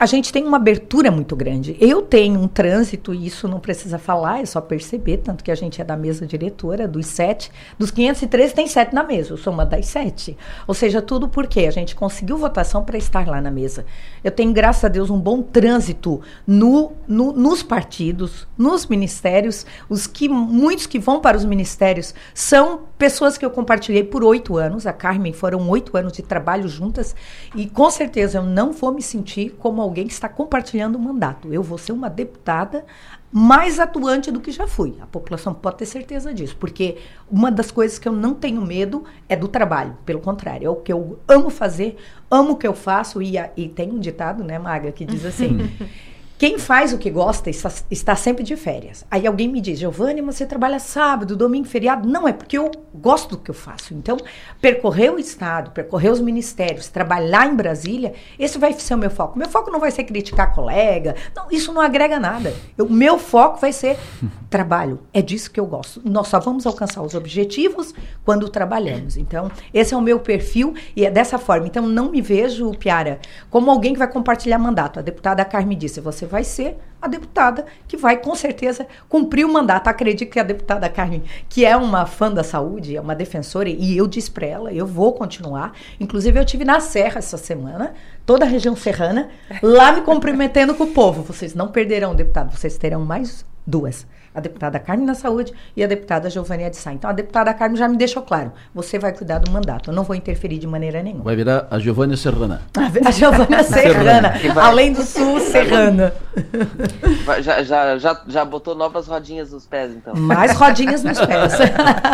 [0.00, 1.76] A gente tem uma abertura muito grande.
[1.78, 5.54] Eu tenho um trânsito, e isso não precisa falar, é só perceber, tanto que a
[5.54, 9.52] gente é da mesa diretora, dos sete, dos 513 tem sete na mesa, eu sou
[9.52, 10.38] uma das sete.
[10.66, 13.84] Ou seja, tudo porque a gente conseguiu votação para estar lá na mesa.
[14.24, 19.66] Eu tenho, graças a Deus, um bom trânsito no, no, nos partidos, nos ministérios.
[19.86, 24.56] Os que muitos que vão para os ministérios são pessoas que eu compartilhei por oito
[24.56, 24.86] anos.
[24.86, 27.14] A Carmen foram oito anos de trabalho juntas
[27.54, 31.52] e com certeza eu não vou me sentir como alguém que está compartilhando o mandato.
[31.52, 32.84] Eu vou ser uma deputada
[33.32, 34.96] mais atuante do que já fui.
[35.00, 36.98] A população pode ter certeza disso, porque
[37.30, 39.96] uma das coisas que eu não tenho medo é do trabalho.
[40.06, 41.96] Pelo contrário, é o que eu amo fazer,
[42.30, 43.20] amo o que eu faço.
[43.20, 45.58] E, e tem um ditado, né, Maga, que diz assim.
[46.40, 49.04] Quem faz o que gosta está, está sempre de férias.
[49.10, 52.08] Aí alguém me diz, Giovanni, você trabalha sábado, domingo, feriado?
[52.08, 53.92] Não, é porque eu gosto do que eu faço.
[53.92, 54.16] Então,
[54.58, 59.38] percorrer o Estado, percorrer os ministérios, trabalhar em Brasília, esse vai ser o meu foco.
[59.38, 62.54] Meu foco não vai ser criticar colega, não, isso não agrega nada.
[62.78, 63.98] O meu foco vai ser
[64.48, 64.98] trabalho.
[65.12, 66.00] É disso que eu gosto.
[66.02, 69.18] Nós só vamos alcançar os objetivos quando trabalhamos.
[69.18, 71.66] Então, esse é o meu perfil e é dessa forma.
[71.66, 74.98] Então, não me vejo, Piara, como alguém que vai compartilhar mandato.
[74.98, 79.52] A deputada Carme disse, você vai ser a deputada que vai, com certeza, cumprir o
[79.52, 79.88] mandato.
[79.88, 83.96] Acredito que a deputada Carmen, que é uma fã da saúde, é uma defensora, e
[83.96, 85.72] eu disse para ela, eu vou continuar.
[85.98, 87.94] Inclusive, eu tive na Serra essa semana,
[88.26, 89.30] toda a região serrana,
[89.62, 91.22] lá me comprometendo com o povo.
[91.22, 95.86] Vocês não perderão, deputado, vocês terão mais duas a deputada Carmen na saúde e a
[95.86, 96.92] deputada Giovânia de Sá.
[96.92, 100.04] Então, a deputada Carmen já me deixou claro, você vai cuidar do mandato, eu não
[100.04, 101.24] vou interferir de maneira nenhuma.
[101.24, 102.62] Vai virar a Giovânia Serrana.
[103.04, 106.12] A Giovânia Serrana, além do Sul, Serrana.
[107.42, 110.14] Já, já, já, já botou novas rodinhas nos pés, então.
[110.14, 111.54] Mais rodinhas nos pés.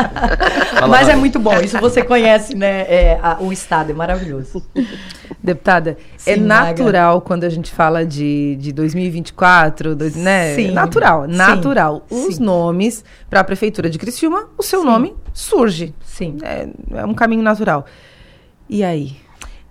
[0.88, 4.62] Mas é muito bom, isso você conhece, né, é, a, o Estado, é maravilhoso.
[5.46, 7.24] Deputada, Sim, é natural Maga.
[7.24, 10.56] quando a gente fala de, de 2024, do, né?
[10.56, 10.72] Sim.
[10.72, 12.04] Natural, natural.
[12.08, 12.26] Sim.
[12.26, 12.42] Os Sim.
[12.42, 15.94] nomes para a Prefeitura de Criciúma, o seu nome surge.
[16.04, 16.38] Sim.
[16.42, 17.86] É, é, um caminho natural.
[18.68, 19.14] E aí?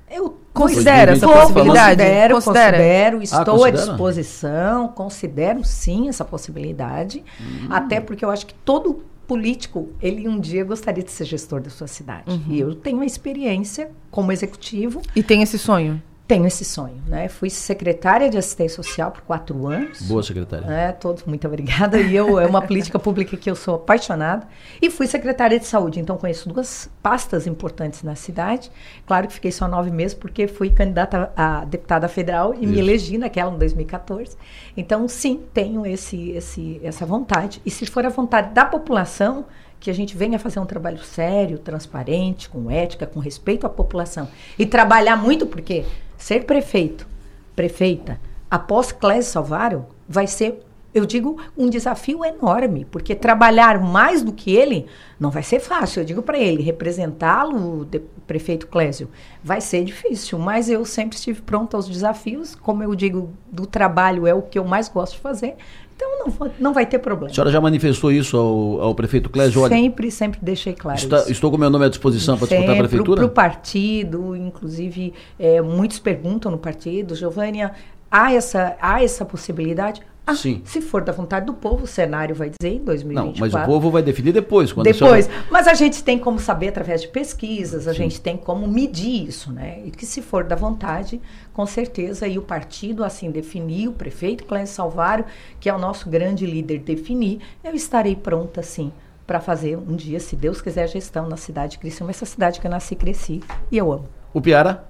[0.10, 2.02] Eu considero essa possibilidade?
[2.02, 2.78] Considero, considera?
[2.78, 7.68] considero, estou ah, à disposição, considero sim essa possibilidade, hum.
[7.70, 11.70] até porque eu acho que todo político, ele um dia gostaria de ser gestor da
[11.70, 12.30] sua cidade.
[12.32, 12.44] Uhum.
[12.50, 15.02] E eu tenho uma experiência como executivo.
[15.16, 16.02] E tem esse sonho?
[16.28, 17.30] Tenho esse sonho, né?
[17.30, 20.02] Fui secretária de assistência social por quatro anos.
[20.02, 20.66] Boa secretária.
[20.66, 22.00] É, todos, muito obrigada.
[22.00, 24.48] E eu é uma política pública que eu sou apaixonada.
[24.82, 28.72] E fui secretária de saúde, então conheço duas pastas importantes na cidade.
[29.06, 32.74] Claro que fiquei só nove meses porque fui candidata a deputada federal e Isso.
[32.74, 34.36] me elegi naquela em 2014.
[34.76, 37.62] Então, sim, tenho esse, esse, essa vontade.
[37.64, 39.46] E se for a vontade da população,
[39.80, 44.28] que a gente venha fazer um trabalho sério, transparente, com ética, com respeito à população.
[44.58, 45.86] E trabalhar muito, porque
[46.18, 47.08] ser prefeito,
[47.56, 50.62] prefeita, após Clésio Salvário, vai ser,
[50.94, 54.86] eu digo, um desafio enorme, porque trabalhar mais do que ele
[55.20, 56.02] não vai ser fácil.
[56.02, 57.88] Eu digo para ele, representá-lo,
[58.26, 59.10] prefeito Clésio,
[59.44, 62.56] vai ser difícil, mas eu sempre estive pronto aos desafios.
[62.56, 65.56] Como eu digo, do trabalho é o que eu mais gosto de fazer.
[65.96, 67.32] Então não, não vai ter problema.
[67.32, 69.66] A senhora já manifestou isso ao, ao prefeito Clésio?
[69.68, 71.30] Sempre, sempre deixei claro está.
[71.30, 73.22] Estou com meu nome à disposição para disputar a prefeitura?
[73.22, 77.72] Para o partido, inclusive, é, muitos perguntam no partido, Giovânia,
[78.12, 80.02] há essa, há essa possibilidade?
[80.28, 80.62] Ah, Sim.
[80.66, 83.32] Se for da vontade do povo, o cenário vai dizer em 2024.
[83.32, 84.74] Não, mas o povo vai definir depois.
[84.74, 85.26] Quando depois.
[85.26, 85.46] Senhora...
[85.52, 87.98] Mas a gente tem como saber através de pesquisas, a Sim.
[87.98, 89.82] gente tem como medir isso, né?
[89.86, 91.22] E que se for da vontade,
[91.54, 95.26] com certeza, e o partido assim definir, o prefeito Clésio Salvário,
[95.60, 98.92] que é o nosso grande líder, definir, eu estarei pronta, sim,
[99.28, 102.60] para fazer um dia, se Deus quiser, a gestão na cidade de Criciúma, essa cidade
[102.60, 104.06] que eu nasci e cresci, e eu amo.
[104.34, 104.86] O Piara?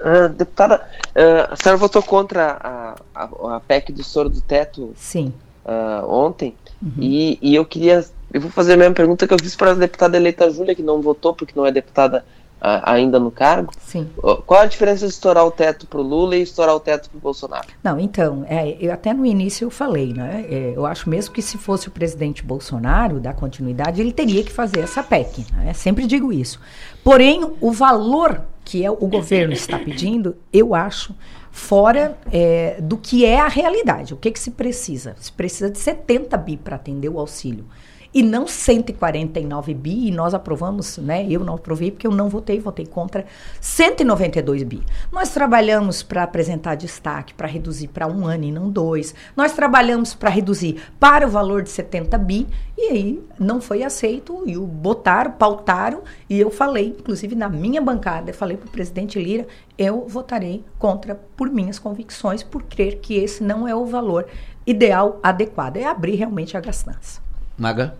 [0.00, 0.76] Uh, deputada,
[1.08, 5.32] uh, a senhora votou contra a, a, a, PEC do soro do teto Sim.
[5.64, 6.92] Uh, ontem, uhum.
[6.98, 8.04] e, e, eu queria.
[8.32, 10.82] Eu vou fazer a mesma pergunta que eu fiz para a deputada eleita Júlia, que
[10.82, 12.24] não votou porque não é deputada
[12.60, 13.72] ainda no cargo.
[13.80, 14.08] Sim.
[14.46, 17.16] Qual a diferença de estourar o teto para o Lula e estourar o teto para
[17.16, 17.68] o Bolsonaro?
[17.82, 20.44] Não, então, é, eu até no início eu falei, né?
[20.48, 24.52] É, eu acho mesmo que se fosse o presidente Bolsonaro dar continuidade, ele teria que
[24.52, 25.46] fazer essa PEC.
[25.52, 25.72] Né?
[25.72, 26.60] Sempre digo isso.
[27.02, 31.14] Porém, o valor que é, o governo está pedindo, eu acho,
[31.50, 34.14] fora é, do que é a realidade.
[34.14, 35.16] O que, que se precisa?
[35.18, 37.64] Se precisa de 70 bi para atender o auxílio.
[38.12, 41.26] E não 149 bi, e nós aprovamos, né?
[41.28, 43.24] Eu não aprovei porque eu não votei, votei contra
[43.60, 44.82] 192 bi.
[45.12, 49.14] Nós trabalhamos para apresentar destaque, para reduzir para um ano e não dois.
[49.36, 52.46] Nós trabalhamos para reduzir para o valor de 70 bi,
[52.76, 57.80] e aí não foi aceito, e o botaram, pautaram, e eu falei, inclusive na minha
[57.80, 59.46] bancada, eu falei para o presidente Lira,
[59.78, 64.26] eu votarei contra por minhas convicções, por crer que esse não é o valor
[64.66, 65.76] ideal, adequado.
[65.76, 67.29] É abrir realmente a gastança.
[67.60, 67.94] Maga?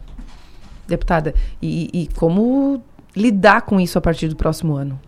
[0.89, 2.83] Deputada, e, e como
[3.15, 4.99] lidar com isso a partir do próximo ano?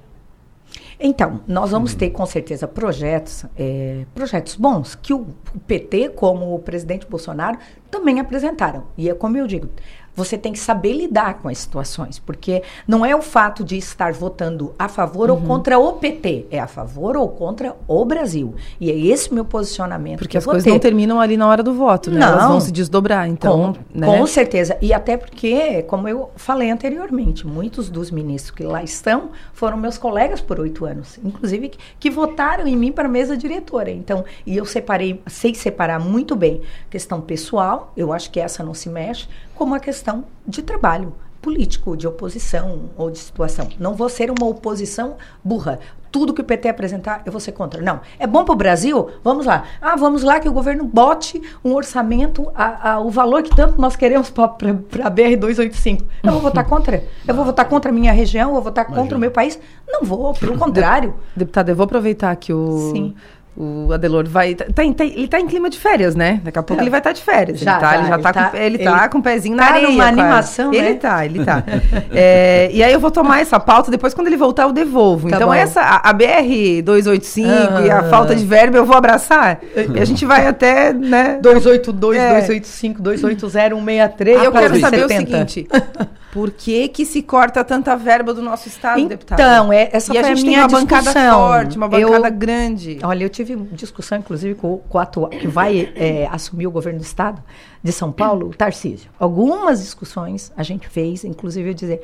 [1.00, 6.54] Então, nós vamos ter com certeza projetos, é, projetos bons, que o, o, PT, como
[6.54, 7.58] o presidente Bolsonaro,
[7.90, 8.84] também apresentaram.
[8.96, 9.68] E é como eu digo,
[10.14, 14.12] você tem que saber lidar com as situações, porque não é o fato de estar
[14.12, 15.36] votando a favor uhum.
[15.36, 18.54] ou contra o PT, é a favor ou contra o Brasil.
[18.80, 20.18] E é esse meu posicionamento.
[20.18, 22.20] Porque as coisas não terminam ali na hora do voto, né?
[22.20, 23.74] Não, Elas vão se desdobrar, então.
[23.74, 24.06] Com, né?
[24.06, 24.76] com certeza.
[24.82, 29.96] E até porque, como eu falei anteriormente, muitos dos ministros que lá estão foram meus
[29.96, 33.90] colegas por oito anos, inclusive que, que votaram em mim para a mesa diretora.
[33.90, 36.60] Então, e eu separei, sei separar muito bem
[36.90, 39.28] questão pessoal, eu acho que essa não se mexe,
[39.62, 43.68] como a questão de trabalho político, de oposição ou de situação.
[43.78, 45.78] Não vou ser uma oposição burra.
[46.10, 47.80] Tudo que o PT apresentar, eu vou ser contra.
[47.80, 48.00] Não.
[48.18, 49.08] É bom para o Brasil?
[49.22, 49.62] Vamos lá.
[49.80, 53.80] Ah, vamos lá que o governo bote um orçamento, a, a, o valor que tanto
[53.80, 56.02] nós queremos para a BR-285.
[56.24, 57.04] Eu vou votar contra?
[57.26, 58.48] Eu vou votar contra a minha região?
[58.48, 59.00] Eu vou votar Imagina.
[59.00, 59.60] contra o meu país?
[59.86, 61.14] Não vou, pelo contrário.
[61.36, 62.90] Deputada, eu vou aproveitar que o...
[62.92, 63.14] Sim
[63.54, 64.54] o Adelor vai.
[64.54, 66.40] Tá, tá, ele tá em clima de férias, né?
[66.42, 67.60] Daqui a pouco ele vai estar tá de férias.
[67.60, 69.66] Já, ele tá, já, ele já tá, tá, com, ele tá com o pezinho na
[69.66, 69.88] tá areia.
[69.88, 70.78] numa animação, né?
[70.78, 71.62] Ele tá, ele tá.
[72.12, 75.28] é, e aí eu vou tomar essa pauta, depois quando ele voltar eu devolvo.
[75.28, 75.54] Tá então bom.
[75.54, 79.60] essa, a, a BR-285 e a falta de verbo eu vou abraçar.
[79.94, 81.38] e a gente vai até, né?
[81.42, 82.28] 282, é.
[82.28, 84.44] 285, 280, 163.
[84.44, 85.14] Eu quero saber 70.
[85.14, 85.68] o seguinte.
[86.32, 89.38] Por que, que se corta tanta verba do nosso Estado, então, deputado?
[89.38, 91.12] Então, é, essa e foi a, gente a minha tem uma discussão.
[91.12, 92.98] bancada forte, uma bancada eu, grande.
[93.02, 97.00] Olha, eu tive discussão, inclusive, com, com o atual, que vai é, assumir o governo
[97.00, 97.42] do Estado
[97.82, 99.10] de São Paulo, o Tarcísio.
[99.18, 102.00] Algumas discussões a gente fez, inclusive eu dizer,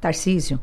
[0.00, 0.58] Tarcísio,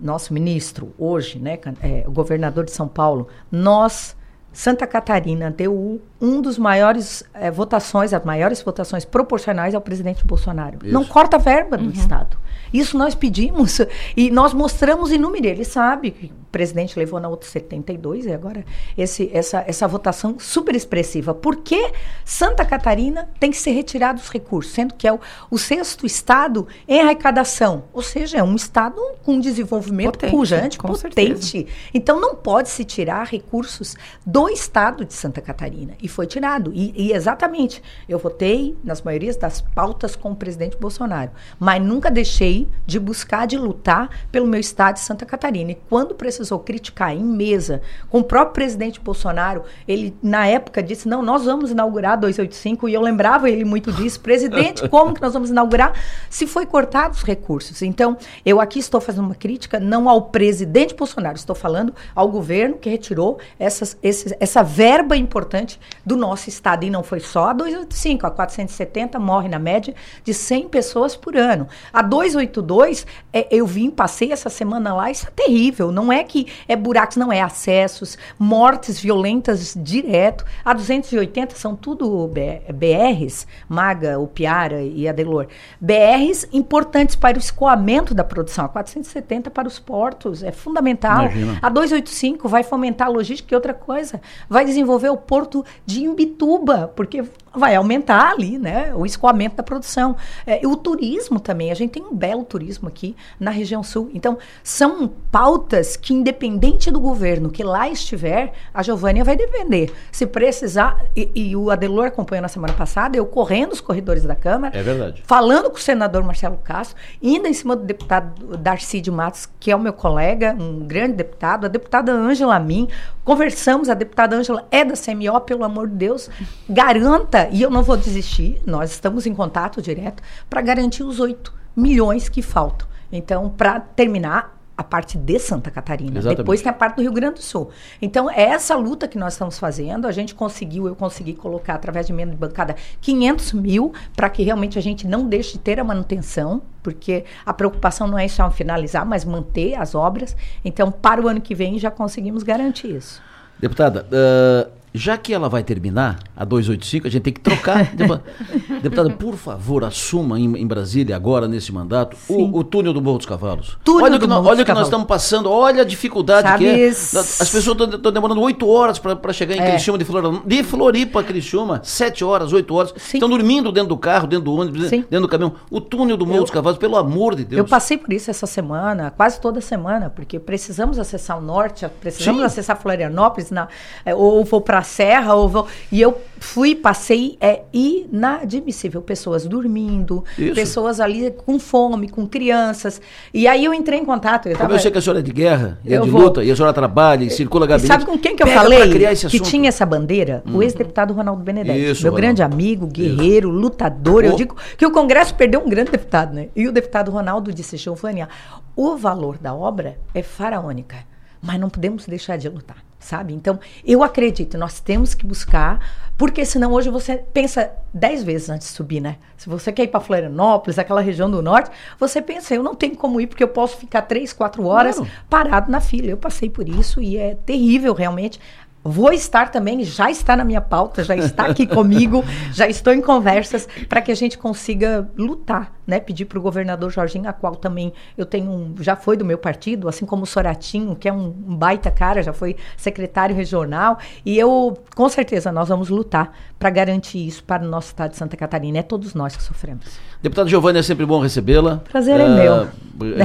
[0.00, 4.16] nosso ministro, hoje, né, é, o governador de São Paulo, nós
[4.54, 10.78] Santa Catarina deu um dos maiores é, votações, as maiores votações proporcionais ao presidente Bolsonaro.
[10.82, 10.92] Isso.
[10.92, 11.90] Não corta a verba do uhum.
[11.90, 12.36] Estado.
[12.72, 13.80] Isso nós pedimos
[14.16, 15.46] e nós mostramos em número.
[15.46, 18.64] Ele sabe que o presidente levou na outra 72 e agora
[18.96, 21.34] esse, essa, essa votação super expressiva.
[21.34, 21.92] Por que
[22.24, 25.20] Santa Catarina tem que ser retirado os recursos, sendo que é o,
[25.50, 27.84] o sexto estado em arrecadação?
[27.92, 31.46] Ou seja, é um estado com desenvolvimento potente, pujante, potente.
[31.46, 31.66] Certeza.
[31.92, 35.94] Então não pode se tirar recursos do estado de Santa Catarina.
[36.02, 36.72] E foi tirado.
[36.74, 42.10] E, e exatamente, eu votei nas maiorias das pautas com o presidente Bolsonaro, mas nunca
[42.10, 45.72] deixei de buscar, de lutar pelo meu estado de Santa Catarina.
[45.72, 51.08] E quando precisou criticar em mesa com o próprio presidente Bolsonaro, ele na época disse:
[51.08, 55.32] "Não, nós vamos inaugurar 285", e eu lembrava ele muito disso: "Presidente, como que nós
[55.32, 55.92] vamos inaugurar
[56.30, 57.82] se foi cortado os recursos?".
[57.82, 62.76] Então, eu aqui estou fazendo uma crítica não ao presidente Bolsonaro, estou falando ao governo
[62.76, 67.52] que retirou essas, esses, essa verba importante do nosso estado e não foi só a
[67.52, 71.66] 285, a 470 morre na média de 100 pessoas por ano.
[71.92, 75.90] A 285 282, é, eu vim, passei essa semana lá, isso é terrível.
[75.90, 80.44] Não é que é buracos, não é acessos, mortes violentas direto.
[80.64, 85.46] A 280 são tudo BRs, Maga, o Piara e Adelor.
[85.80, 88.64] BRs importantes para o escoamento da produção.
[88.64, 91.24] A 470 para os portos, é fundamental.
[91.24, 91.58] Imagina.
[91.60, 96.88] A 285 vai fomentar a logística e outra coisa, vai desenvolver o porto de Imbituba,
[96.88, 97.24] porque
[97.54, 100.16] vai aumentar ali, né, o escoamento da produção.
[100.46, 104.10] É, o turismo também, a gente tem um belo turismo aqui na região sul.
[104.14, 109.92] Então, são pautas que, independente do governo que lá estiver, a Giovânia vai defender.
[110.10, 114.34] Se precisar, e, e o Adelor acompanhou na semana passada, eu correndo os corredores da
[114.34, 115.22] Câmara, é verdade.
[115.26, 119.70] falando com o senador Marcelo Castro, indo em cima do deputado Darcy de Matos, que
[119.70, 122.88] é o meu colega, um grande deputado, a deputada Ângela Min,
[123.24, 126.30] conversamos, a deputada Ângela é da CMO, pelo amor de Deus,
[126.68, 131.52] garanta, e eu não vou desistir, nós estamos em contato direto, para garantir os oito
[131.76, 132.86] milhões que faltam.
[133.10, 136.18] Então, para terminar, a parte de Santa Catarina.
[136.18, 136.38] Exatamente.
[136.38, 137.70] Depois tem a parte do Rio Grande do Sul.
[138.02, 140.06] Então, é essa luta que nós estamos fazendo.
[140.06, 144.42] A gente conseguiu, eu consegui colocar, através de emenda de bancada, 500 mil, para que
[144.42, 148.50] realmente a gente não deixe de ter a manutenção, porque a preocupação não é só
[148.50, 150.36] finalizar, mas manter as obras.
[150.64, 153.22] Então, para o ano que vem, já conseguimos garantir isso.
[153.60, 157.92] Deputada, uh, já que ela vai terminar, a 285, a gente tem que trocar.
[158.80, 163.18] Deputada, por favor, assuma em, em, Brasília, agora, nesse mandato, o, o, túnel do Morro
[163.18, 163.76] dos Cavalos.
[163.82, 166.70] Túnel olha o que, nós, olha que nós estamos passando, olha a dificuldade Sabe que
[166.70, 166.86] é.
[166.86, 169.70] As pessoas estão demorando oito horas para chegar em é.
[169.72, 170.42] Criciúma de Floripa.
[170.46, 172.94] De Floripa a Criciúma, sete horas, oito horas.
[172.96, 175.00] Estão dormindo dentro do carro, dentro do ônibus, Sim.
[175.10, 175.54] dentro do caminhão.
[175.72, 177.58] O túnel do Morro eu, dos Cavalos, pelo amor de Deus.
[177.58, 182.42] Eu passei por isso essa semana, quase toda semana, porque precisamos acessar o norte, precisamos
[182.42, 182.46] Sim.
[182.46, 183.66] acessar Florianópolis, na,
[184.04, 185.66] é, ou vou para Serra, ou vou.
[185.90, 189.02] E eu fui, passei, é inadmissível.
[189.02, 190.54] Pessoas dormindo, isso.
[190.54, 193.00] pessoas ali com fome, com crianças.
[193.32, 194.48] E aí eu entrei em contato.
[194.48, 196.44] Eu, tava, eu sei que a senhora é de guerra, e é de vou, luta,
[196.44, 197.88] e a senhora trabalha e circula gabinete.
[197.88, 198.92] Sabe com quem que eu falei
[199.28, 200.42] que tinha essa bandeira?
[200.46, 200.58] Hum.
[200.58, 201.90] O ex-deputado Ronaldo Benedetti.
[201.90, 202.16] Isso, meu Ronaldo.
[202.16, 203.58] grande amigo, guerreiro, isso.
[203.58, 204.24] lutador.
[204.24, 206.48] Eu digo que o Congresso perdeu um grande deputado, né?
[206.54, 208.28] E o deputado Ronaldo disse, Giovânia,
[208.76, 210.96] o valor da obra é faraônica,
[211.44, 213.34] mas não podemos deixar de lutar sabe?
[213.34, 215.78] Então, eu acredito, nós temos que buscar,
[216.16, 219.16] porque senão hoje você pensa dez vezes antes de subir, né?
[219.36, 222.96] Se você quer ir para Florianópolis, aquela região do norte, você pensa, eu não tenho
[222.96, 225.10] como ir, porque eu posso ficar três, quatro horas claro.
[225.28, 226.08] parado na fila.
[226.08, 228.40] Eu passei por isso e é terrível, realmente.
[228.86, 232.22] Vou estar também, já está na minha pauta, já está aqui comigo,
[232.52, 235.98] já estou em conversas para que a gente consiga lutar, né?
[235.98, 239.38] Pedir para o governador Jorginho, a qual também eu tenho um, já foi do meu
[239.38, 244.38] partido, assim como o Soratinho, que é um, baita cara, já foi secretário regional, e
[244.38, 248.36] eu, com certeza, nós vamos lutar para garantir isso para o nosso estado de Santa
[248.36, 248.78] Catarina.
[248.78, 249.84] É todos nós que sofremos.
[250.22, 251.78] Deputada Giovanni, é sempre bom recebê-la.
[251.90, 252.68] Prazer é, é meu.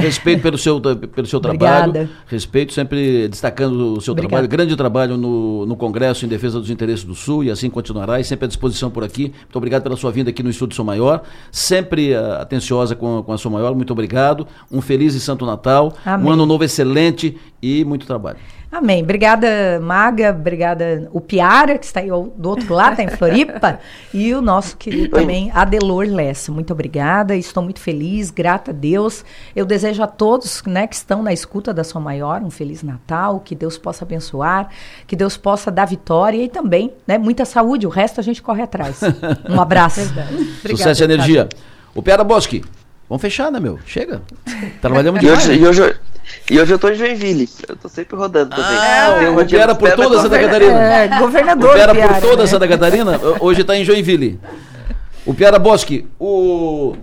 [0.00, 2.08] Respeito pelo seu, pelo seu trabalho.
[2.26, 4.28] Respeito, sempre destacando o seu Obrigada.
[4.28, 8.20] trabalho, grande trabalho no, no Congresso em defesa dos interesses do Sul e assim continuará
[8.20, 9.32] e sempre à disposição por aqui.
[9.40, 11.22] Muito obrigado pela sua vinda aqui no Estúdio São Maior.
[11.50, 13.74] Sempre uh, atenciosa com, com a São Maior.
[13.74, 14.46] Muito obrigado.
[14.70, 15.92] Um feliz e santo Natal.
[16.04, 16.26] Amém.
[16.26, 18.38] Um ano novo excelente e muito trabalho.
[18.72, 19.02] Amém.
[19.02, 20.30] Obrigada, Maga.
[20.30, 23.80] Obrigada, o Piara, que está aí do outro lado, está em Floripa.
[24.14, 26.52] e o nosso querido também, Adelor Lessa.
[26.52, 27.34] Muito obrigada.
[27.34, 29.24] Estou muito feliz, grata a Deus.
[29.56, 33.40] Eu desejo a todos né, que estão na escuta da Sua Maior um Feliz Natal,
[33.40, 34.68] que Deus possa abençoar,
[35.04, 37.88] que Deus possa dar vitória e também né, muita saúde.
[37.88, 39.00] O resto a gente corre atrás.
[39.48, 40.00] Um abraço.
[40.66, 41.48] Sucesso e energia.
[41.94, 42.62] O Piara Bosque.
[43.08, 43.78] Vamos fechar, né, meu?
[43.84, 44.22] Chega.
[44.80, 45.44] Trabalhamos demais.
[45.44, 45.96] E hoje, e hoje,
[46.50, 47.48] e hoje eu tô em Joinville.
[47.68, 48.64] Eu tô sempre rodando também.
[48.64, 50.78] Ah, o Piara por toda Santa Catarina.
[50.80, 51.70] É, governador.
[51.70, 52.46] O Piara por toda né?
[52.48, 54.40] Santa Catarina, hoje tá em Joinville.
[55.26, 56.96] O Piara Bosque, o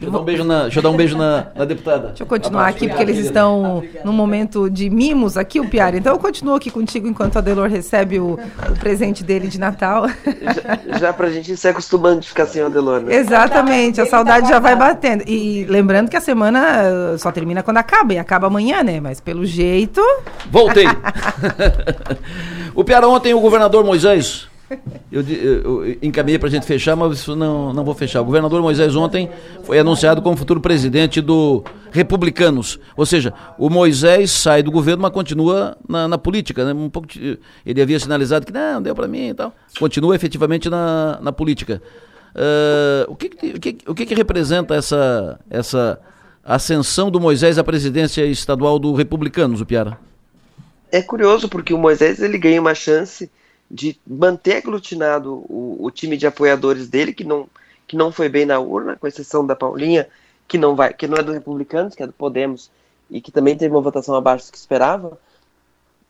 [0.00, 2.08] Deixa eu dar um beijo na, deixa eu dar um beijo na, na deputada.
[2.08, 5.98] Deixa eu continuar aqui, porque eles estão num momento de mimos aqui, o Piara.
[5.98, 10.08] Então eu continuo aqui contigo enquanto a Delor recebe o, o presente dele de Natal.
[10.88, 13.14] Já, já pra gente ir se acostumando de ficar sem o Adelor, né?
[13.14, 15.22] Exatamente, a saudade já vai batendo.
[15.26, 19.00] E lembrando que a semana só termina quando acaba, e acaba amanhã, né?
[19.00, 20.00] Mas pelo jeito.
[20.50, 20.86] Voltei!
[22.74, 24.49] o Piara, ontem o governador Moisés
[25.10, 28.20] eu, eu, encaminhei para a gente fechar, mas isso não, não vou fechar.
[28.20, 29.28] O governador Moisés ontem
[29.64, 32.78] foi anunciado como futuro presidente do Republicanos.
[32.96, 36.64] Ou seja, o Moisés sai do governo, mas continua na, na política.
[36.64, 36.72] Né?
[36.72, 39.54] Um pouco de, ele havia sinalizado que não, deu para mim e tal.
[39.78, 41.82] Continua efetivamente na, na política.
[42.34, 45.98] Uh, o que, o, que, o que, que representa essa, essa
[46.44, 49.98] ascensão do Moisés à presidência estadual do Republicanos, o Piara?
[50.92, 53.30] É curioso, porque o Moisés ele ganha uma chance
[53.70, 57.48] de manter aglutinado o, o, time de apoiadores dele, que não,
[57.86, 60.08] que não foi bem na urna, com exceção da Paulinha,
[60.48, 62.70] que não vai, que não é do Republicanos, que é do Podemos,
[63.08, 65.16] e que também teve uma votação abaixo do que esperava.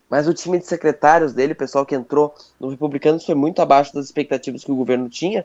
[0.09, 3.95] Mas o time de secretários dele, o pessoal que entrou no Republicanos, foi muito abaixo
[3.95, 5.45] das expectativas que o governo tinha.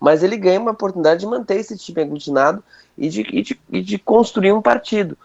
[0.00, 2.64] Mas ele ganha uma oportunidade de manter esse time aglutinado
[2.96, 5.16] e de, e de, e de construir um partido.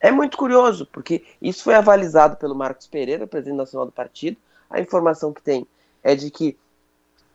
[0.00, 4.36] É muito curioso, porque isso foi avalizado pelo Marcos Pereira, presidente nacional do partido,
[4.72, 5.66] a informação que tem
[6.02, 6.56] é de que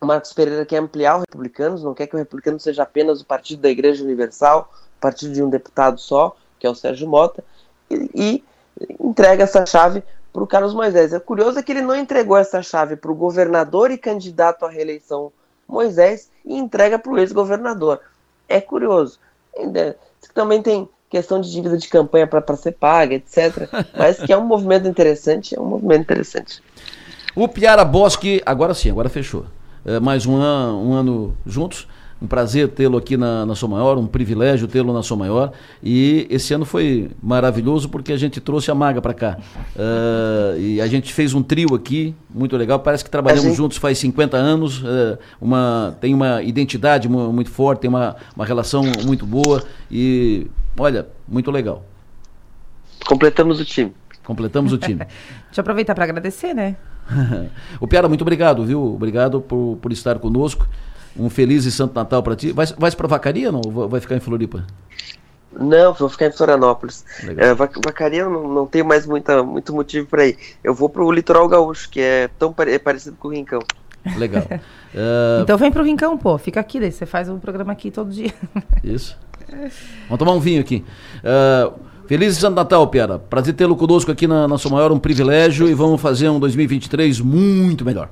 [0.00, 3.24] o Marcos Pereira quer ampliar o Republicanos, não quer que o Republicano seja apenas o
[3.24, 7.42] partido da Igreja Universal, o partido de um deputado só, que é o Sérgio Mota,
[7.90, 8.44] e, e
[9.00, 11.12] entrega essa chave para o Carlos Moisés.
[11.12, 14.68] É curioso é que ele não entregou essa chave para o governador e candidato à
[14.68, 15.32] reeleição
[15.66, 18.00] Moisés e entrega para o ex-governador.
[18.48, 19.18] É curioso.
[20.32, 23.68] Também tem questão de dívida de campanha para ser paga, etc.
[23.96, 26.62] Mas que é um movimento interessante, é um movimento interessante.
[27.38, 29.46] O Piara Bosque, agora sim, agora fechou.
[29.84, 31.86] É, mais um, an, um ano juntos.
[32.20, 35.52] Um prazer tê-lo aqui na, na Sou Maior, um privilégio tê-lo na Sou Maior.
[35.80, 39.38] E esse ano foi maravilhoso porque a gente trouxe a Maga para cá.
[39.76, 42.80] Uh, e a gente fez um trio aqui, muito legal.
[42.80, 43.56] Parece que trabalhamos gente...
[43.56, 44.82] juntos faz 50 anos.
[44.82, 49.62] Uh, uma, tem uma identidade muito forte, tem uma, uma relação muito boa.
[49.88, 51.84] E, olha, muito legal.
[53.06, 53.94] Completamos o time.
[54.24, 54.98] Completamos o time.
[55.46, 56.76] Deixa eu aproveitar para agradecer, né?
[57.80, 58.82] O Piara, muito obrigado, viu?
[58.82, 60.66] Obrigado por, por estar conosco.
[61.16, 62.52] Um feliz e santo Natal para ti.
[62.52, 63.88] Vai, vai para Vacaria ou não?
[63.88, 64.64] Vai ficar em Floripa?
[65.58, 67.04] Não, vou ficar em Florianópolis.
[67.36, 70.38] É, vacaria não, não tenho mais muita, muito motivo para ir.
[70.62, 73.60] Eu vou para o litoral gaúcho, que é tão é parecido com o Rincão.
[74.16, 74.44] Legal.
[74.44, 75.42] uh...
[75.42, 76.38] Então vem para o Rincão, pô.
[76.38, 78.32] Fica aqui, daí você faz o um programa aqui todo dia.
[78.84, 79.18] Isso.
[80.08, 80.84] Vamos tomar um vinho aqui.
[81.18, 81.78] Uh,
[82.08, 83.18] feliz Santo Natal, Piara.
[83.18, 87.84] Prazer tê-lo conosco aqui na, na Maior, um privilégio e vamos fazer um 2023 muito
[87.84, 88.08] melhor.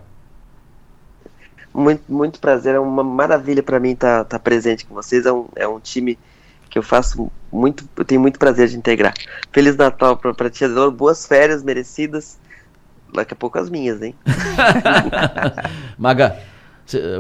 [1.73, 5.25] Muito, muito prazer, é uma maravilha para mim estar tá, tá presente com vocês.
[5.25, 6.19] É um, é um time
[6.69, 9.15] que eu faço muito, eu tenho muito prazer de integrar.
[9.51, 12.39] Feliz Natal para Tia Delor, boas férias merecidas.
[13.15, 14.15] Daqui a pouco as minhas, hein?
[15.97, 16.37] Maga,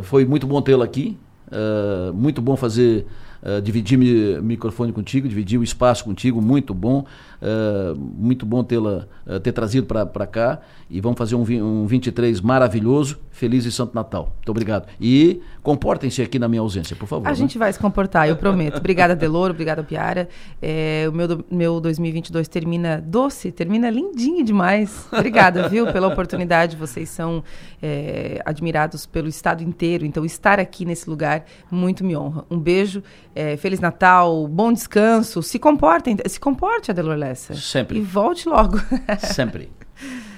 [0.03, 1.18] foi muito bom tê-la aqui.
[1.49, 3.07] Uh, muito bom fazer
[3.47, 7.07] uh, dividir mi microfone contigo, dividir o espaço contigo, muito bom.
[7.41, 10.61] Uh, muito bom tê-la uh, ter trazido para cá.
[10.89, 13.18] E vamos fazer um, um 23 maravilhoso.
[13.37, 14.32] Feliz e Santo Natal.
[14.37, 14.89] Muito obrigado.
[14.99, 17.26] E comportem-se aqui na minha ausência, por favor.
[17.26, 17.37] A né?
[17.37, 18.78] gente vai se comportar, eu prometo.
[18.78, 19.53] Obrigada, Deloro.
[19.53, 20.26] Obrigada, Piara.
[20.62, 25.07] É, o meu, meu 2022 termina doce, termina lindinho demais.
[25.12, 26.76] Obrigada, viu, pela oportunidade.
[26.76, 27.45] Vocês são
[27.82, 30.07] é, admirados pelo estado inteiro.
[30.07, 32.45] Então, estar aqui nesse lugar muito me honra.
[32.51, 33.03] Um beijo,
[33.34, 35.43] é, Feliz Natal, bom descanso.
[35.43, 37.55] Se comportem, se comporte, Adelor Lessa.
[37.55, 37.99] Sempre.
[37.99, 38.81] E volte logo.
[39.18, 39.70] Sempre.